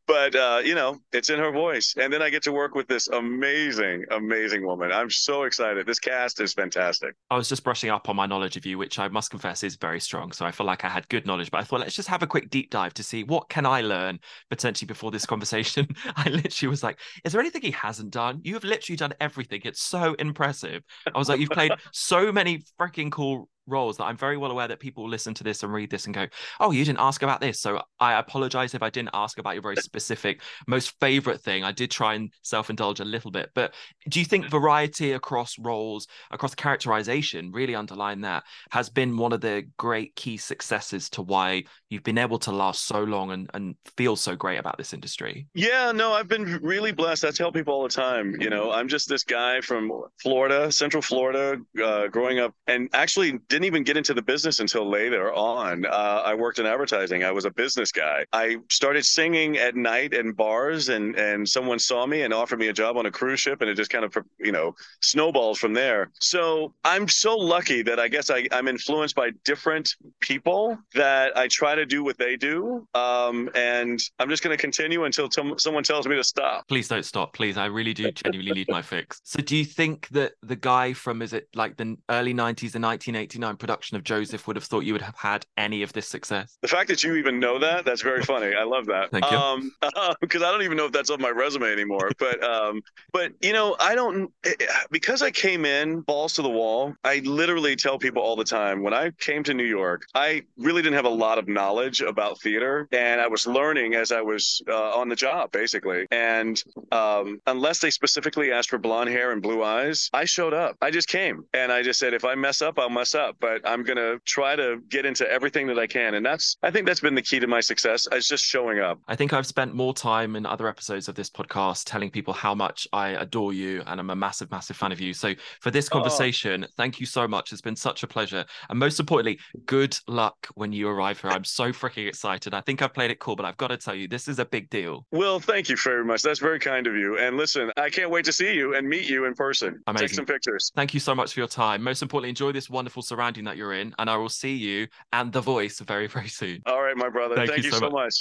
but 0.08 0.36
uh, 0.36 0.62
you 0.64 0.76
know, 0.76 1.00
it's 1.12 1.30
in 1.30 1.40
her 1.40 1.52
voice, 1.52 1.96
and 1.98 2.14
then 2.14 2.22
I 2.22 2.30
get 2.30 2.44
to 2.44 2.54
work 2.54 2.76
with 2.76 2.88
this 2.88 3.08
amazing, 3.10 4.06
amazing 4.12 4.66
woman. 4.66 4.92
I'm 4.92 5.10
so 5.10 5.33
so 5.34 5.44
excited. 5.44 5.88
This 5.88 6.00
cast 6.00 6.40
is 6.40 6.54
fantastic. 6.54 7.16
I 7.32 7.38
was 7.38 7.50
just 7.50 7.64
brushing 7.64 7.90
up 7.90 8.08
on 8.08 8.16
my 8.16 8.28
knowledge 8.28 8.56
of 8.56 8.66
you, 8.68 8.78
which 8.78 9.00
I 9.00 9.08
must 9.08 9.32
confess 9.32 9.64
is 9.64 9.76
very 9.76 10.00
strong. 10.00 10.32
So 10.32 10.46
I 10.46 10.52
feel 10.52 10.68
like 10.68 10.86
I 10.86 10.90
had 10.90 11.10
good 11.10 11.26
knowledge, 11.26 11.50
but 11.50 11.60
I 11.60 11.64
thought 11.64 11.80
let's 11.80 11.96
just 11.96 12.08
have 12.08 12.22
a 12.22 12.28
quick 12.28 12.52
deep 12.52 12.70
dive 12.70 12.94
to 12.96 13.04
see 13.04 13.24
what 13.24 13.50
can 13.50 13.66
I 13.66 13.82
learn 13.82 14.20
potentially 14.52 14.86
before 14.86 15.10
this 15.10 15.26
conversation. 15.26 15.88
I 16.16 16.30
literally 16.30 16.70
was 16.70 16.84
like, 16.84 17.00
is 17.26 17.32
there 17.32 17.42
anything 17.42 17.64
he 17.64 17.72
hasn't 17.72 18.12
done? 18.12 18.42
You 18.44 18.54
have 18.54 18.64
literally 18.64 18.96
done 18.96 19.14
everything. 19.20 19.62
It's 19.66 19.82
so 19.82 20.14
impressive. 20.20 20.84
I 21.14 21.18
was 21.18 21.30
like, 21.30 21.40
you've 21.40 21.50
played 21.50 21.72
so 21.92 22.32
many 22.32 22.62
freaking 22.80 23.12
cool 23.12 23.50
roles 23.68 23.98
that 23.98 24.06
I'm 24.06 24.18
very 24.18 24.38
well 24.38 24.52
aware 24.52 24.68
that 24.68 24.80
people 24.80 25.08
listen 25.08 25.34
to 25.36 25.44
this 25.44 25.64
and 25.64 25.72
read 25.72 25.90
this 25.90 26.06
and 26.06 26.14
go, 26.14 26.28
"Oh, 26.60 26.72
you 26.72 26.84
didn't 26.86 27.00
ask 27.00 27.24
about 27.24 27.42
this." 27.42 27.60
So 27.60 27.82
I 28.00 28.20
apologize 28.20 28.74
if 28.74 28.84
I 28.84 28.90
didn't 28.90 29.12
ask 29.14 29.38
about 29.38 29.54
your 29.54 29.62
very 29.62 29.76
specific 29.78 30.42
most 30.68 30.94
favorite 31.00 31.42
thing. 31.42 31.64
I 31.64 31.72
did 31.72 31.92
try 31.92 32.16
and 32.16 32.32
self-indulge 32.42 33.00
a 33.00 33.06
little 33.06 33.32
bit, 33.32 33.52
but 33.54 33.74
do 34.10 34.20
you 34.20 34.26
think 34.26 34.50
variety 34.50 35.14
across 35.14 35.58
roles, 35.60 36.08
across 36.32 36.56
characterization, 36.56 37.52
really 37.52 37.76
underline 37.76 38.22
that 38.22 38.44
has 38.72 38.90
been 38.90 39.18
one 39.18 39.34
of 39.34 39.42
the 39.42 39.64
great 39.78 40.16
key 40.16 40.38
successes 40.38 41.10
to 41.12 41.22
why 41.22 41.64
you've 41.90 42.04
been 42.04 42.18
able 42.18 42.40
to 42.40 42.52
last 42.52 42.86
so 42.86 43.04
long 43.04 43.32
and, 43.32 43.50
and 43.54 43.76
feel 43.98 44.16
so 44.16 44.36
great 44.36 44.58
about 44.58 44.78
this 44.78 44.94
industry? 44.94 45.48
Yeah, 45.54 45.92
no, 45.92 46.14
I've 46.14 46.28
been 46.28 46.60
really 46.62 46.92
blessed. 46.92 47.26
I 47.26 47.32
tell 47.32 47.52
people 47.52 47.74
all 47.74 47.84
the 47.84 47.90
time, 47.90 48.40
you 48.40 48.50
know, 48.50 48.72
I'm 48.72 48.88
just 48.88 49.10
this 49.10 49.24
guy 49.24 49.62
from 49.62 49.92
Florida, 50.22 50.72
Central 50.72 51.02
Florida, 51.02 51.58
uh, 51.84 52.08
growing 52.08 52.40
up, 52.40 52.54
and 52.68 52.90
actually 52.94 53.40
didn't 53.54 53.66
even 53.66 53.84
get 53.84 53.98
into 53.98 54.16
the 54.16 54.22
business 54.22 54.60
until 54.60 54.90
later 54.90 55.32
on. 55.32 55.86
Uh, 55.86 56.24
I 56.26 56.34
worked 56.34 56.58
in 56.58 56.66
advertising. 56.66 57.24
I 57.24 57.32
was 57.32 57.46
a 57.46 57.52
business 57.52 57.92
guy. 57.92 58.26
I 58.34 58.58
started 58.72 59.06
singing 59.06 59.58
at 59.58 59.76
night 59.76 60.14
in 60.14 60.32
bars, 60.32 60.90
and 60.90 61.16
and 61.16 61.48
someone 61.48 61.78
saw 61.78 62.08
me 62.08 62.24
and 62.24 62.34
offered 62.34 62.58
me 62.58 62.70
a 62.70 62.74
job 62.74 62.98
on 62.98 63.06
a 63.06 63.12
cruise 63.12 63.40
ship, 63.40 63.62
and 63.62 63.70
it 63.70 63.76
just 63.76 63.92
kind 63.92 64.06
of 64.06 64.18
you 64.40 64.52
know 64.52 64.76
snowballs 65.02 65.60
from 65.60 65.72
there. 65.72 66.10
So 66.20 66.74
I'm 66.84 67.08
so 67.08 67.38
lucky 67.38 67.84
that 67.84 68.00
I 68.00 68.08
guess 68.08 68.32
I, 68.32 68.48
I'm 68.52 68.68
influenced 68.68 69.16
by 69.16 69.30
different 69.46 69.96
people 70.20 70.76
that 70.96 71.38
I 71.38 71.48
try 71.48 71.76
to 71.76 71.86
do 71.86 72.04
what 72.04 72.18
they 72.18 72.36
do, 72.36 72.88
um, 72.96 73.52
and 73.54 74.00
I'm 74.18 74.30
just 74.30 74.42
going 74.42 74.58
to 74.58 74.62
continue 74.62 75.04
until 75.04 75.30
t- 75.30 75.54
someone 75.58 75.84
tells 75.84 76.08
me 76.08 76.16
to 76.16 76.24
stop. 76.24 76.68
Please 76.68 76.88
don't 76.88 77.06
stop, 77.06 77.34
please. 77.34 77.56
I 77.56 77.66
really 77.66 77.94
do 77.94 78.12
genuinely 78.12 78.54
need 78.54 78.70
my 78.70 78.82
fix. 78.82 79.22
So 79.24 79.44
do 79.44 79.56
you 79.56 79.66
think 79.66 80.08
that 80.10 80.32
the 80.42 80.56
guy 80.56 80.94
from 80.94 81.22
is 81.22 81.34
it 81.34 81.50
like 81.54 81.78
the 81.78 81.98
early 82.10 82.34
90s, 82.34 82.72
the 82.72 82.80
1989? 82.80 83.43
1989 83.44 83.58
production 83.58 83.98
of 83.98 84.04
Joseph 84.04 84.48
would 84.48 84.56
have 84.56 84.64
thought 84.64 84.82
you 84.82 84.94
would 84.94 85.02
have 85.02 85.16
had 85.16 85.46
any 85.58 85.84
of 85.84 85.94
this 85.94 86.08
success. 86.08 86.58
The 86.62 86.68
fact 86.68 86.90
that 86.90 87.04
you 87.04 87.16
even 87.16 87.40
know 87.40 87.60
that, 87.60 87.86
that's 87.86 88.02
very 88.02 88.24
funny. 88.24 88.54
I 88.56 88.64
love 88.64 88.86
that. 88.88 89.12
Thank 89.12 89.30
you. 89.30 89.38
Um, 89.38 89.72
because 90.22 90.42
I 90.42 90.52
don't 90.52 90.64
even 90.64 90.78
know 90.78 90.86
if 90.86 90.92
that's 90.92 91.10
on 91.10 91.22
my 91.22 91.30
resume 91.30 91.66
anymore. 91.66 92.10
But, 92.18 92.44
um, 92.44 92.82
but 93.12 93.34
you 93.42 93.54
know, 93.54 93.76
I 93.80 93.96
don't 93.96 94.32
eh, 94.46 94.54
eh, 94.60 94.66
because 94.92 95.22
I 95.22 95.32
came 95.32 95.66
in 95.66 96.02
balls 96.02 96.34
to 96.34 96.42
the 96.42 96.50
wall. 96.50 96.94
I 97.04 97.20
literally 97.20 97.76
tell 97.76 97.98
people 97.98 98.22
all 98.22 98.36
the 98.36 98.44
time 98.44 98.82
when 98.84 98.94
I 98.94 99.12
came 99.20 99.44
to 99.44 99.54
New 99.54 99.66
York, 99.66 100.06
I 100.16 100.44
really 100.58 100.82
didn't 100.82 100.96
have 100.96 101.06
a 101.06 101.10
lot 101.10 101.38
of 101.38 101.48
knowledge 101.48 102.02
about 102.02 102.40
theater, 102.42 102.88
and 102.92 103.20
I 103.20 103.28
was 103.28 103.46
learning 103.48 103.96
as 103.96 104.12
I 104.12 104.22
was 104.22 104.62
uh, 104.70 104.92
on 104.92 105.10
the 105.10 105.16
job, 105.16 105.52
basically. 105.52 106.06
And 106.12 106.62
um, 106.92 107.40
unless 107.48 107.80
they 107.80 107.90
specifically 107.90 108.52
asked 108.52 108.70
for 108.70 108.78
blonde 108.78 109.10
hair 109.10 109.32
and 109.32 109.42
blue 109.42 109.64
eyes, 109.64 110.10
I 110.14 110.26
showed 110.26 110.54
up. 110.54 110.78
I 110.82 110.92
just 110.92 111.08
came, 111.08 111.46
and 111.54 111.72
I 111.72 111.82
just 111.84 112.00
said, 112.00 112.14
if 112.14 112.26
I 112.26 112.36
mess 112.36 112.62
up, 112.62 112.80
I'll 112.80 112.90
mess 112.90 113.16
up. 113.16 113.33
But 113.40 113.62
I'm 113.68 113.84
gonna 113.84 114.20
try 114.26 114.56
to 114.56 114.82
get 114.90 115.06
into 115.06 115.30
everything 115.30 115.68
that 115.68 115.80
I 115.80 115.88
can, 115.88 116.16
and 116.16 116.26
that's 116.26 116.58
I 116.64 116.72
think 116.72 116.86
that's 116.88 117.00
been 117.00 117.16
the 117.16 117.22
key 117.22 117.40
to 117.40 117.48
my 117.48 117.62
success. 117.62 118.08
Is 118.12 118.28
just 118.28 118.46
showing 118.46 118.80
up. 118.80 119.00
I 119.08 119.16
think 119.16 119.34
I've 119.34 119.46
spent 119.48 119.74
more 119.74 119.94
time 119.94 120.36
in 120.36 120.46
other 120.46 120.68
episodes 120.68 121.08
of 121.08 121.16
this 121.16 121.30
podcast 121.30 121.84
telling 121.86 122.10
people 122.12 122.34
how 122.34 122.54
much 122.56 122.88
I 122.94 123.10
adore 123.10 123.54
you 123.54 123.82
and 123.88 124.00
I'm 124.00 124.10
a 124.10 124.16
massive, 124.16 124.52
massive 124.52 124.76
fan 124.78 124.92
of 124.92 125.00
you. 125.02 125.14
So 125.14 125.34
for 125.62 125.72
this 125.72 125.90
Oh. 125.92 125.94
conversation, 125.94 126.66
thank 126.78 127.00
you 127.00 127.06
so 127.06 127.28
much. 127.28 127.52
It's 127.52 127.62
been 127.62 127.76
such 127.76 128.04
a 128.04 128.08
pleasure. 128.08 128.46
And 128.70 128.78
most 128.80 129.00
importantly, 129.00 129.40
good 129.66 129.98
luck 130.08 130.48
when 130.56 130.72
you 130.74 130.88
arrive 130.88 131.20
here. 131.22 131.32
I'm 131.32 131.44
so 131.44 131.72
freaking 131.72 132.08
excited. 132.08 132.54
I 132.54 132.62
think 132.62 132.82
I've 132.82 132.94
played 132.94 133.12
it 133.12 133.20
cool, 133.20 133.36
but 133.36 133.46
I've 133.46 133.58
got 133.58 133.68
to 133.70 133.78
tell 133.78 133.96
you, 133.96 134.08
this 134.08 134.28
is 134.28 134.40
a 134.40 134.46
big 134.46 134.70
deal. 134.70 135.06
Well, 135.12 135.40
thank 135.40 135.70
you 135.70 135.76
very 135.84 136.04
much. 136.06 136.22
That's 136.22 136.40
very 136.40 136.60
kind 136.60 136.88
of 136.88 136.96
you. 136.96 137.18
And 137.18 137.38
listen, 137.38 137.72
I 137.78 137.90
can't 137.90 138.10
wait 138.10 138.26
to 138.26 138.34
see 138.34 138.54
you 138.54 138.76
and 138.76 138.88
meet 138.88 139.10
you 139.10 139.26
in 139.26 139.34
person. 139.34 139.82
Amazing. 139.88 140.08
Take 140.08 140.16
some 140.16 140.26
pictures. 140.26 140.72
Thank 140.76 140.94
you 140.94 141.00
so 141.00 141.14
much 141.16 141.34
for 141.34 141.40
your 141.40 141.48
time. 141.48 141.84
Most 141.84 142.02
importantly, 142.02 142.30
enjoy 142.30 142.52
this 142.52 142.70
wonderful 142.70 143.02
surrounding 143.24 143.46
that 143.46 143.58
you're 143.58 143.74
in. 143.74 143.94
And 143.98 144.10
I 144.10 144.18
will 144.18 144.30
see 144.30 144.54
you 144.54 144.88
and 145.12 145.32
the 145.32 145.42
voice 145.42 145.80
very, 145.80 146.08
very 146.08 146.28
soon. 146.28 146.62
All 146.66 146.82
right, 146.82 146.98
my 146.98 147.10
brother. 147.10 147.36
Thank 147.36 147.52
Thank, 147.52 147.64
you 147.64 147.72
you, 147.72 147.72
so 147.72 147.80
so 147.80 147.90
much. 147.90 148.14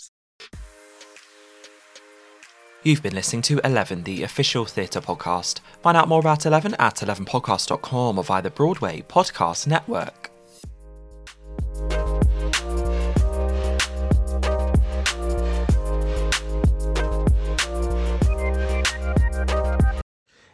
You've 2.84 3.02
been 3.02 3.14
listening 3.14 3.42
to 3.42 3.60
11, 3.62 4.02
the 4.02 4.24
official 4.24 4.64
theatre 4.64 5.00
podcast. 5.00 5.60
Find 5.82 5.96
out 5.96 6.08
more 6.08 6.18
about 6.18 6.46
11 6.46 6.74
at 6.80 6.96
11podcast.com 6.96 8.18
or 8.18 8.24
via 8.24 8.42
the 8.42 8.50
Broadway 8.50 9.02
Podcast 9.02 9.68
Network. 9.68 10.30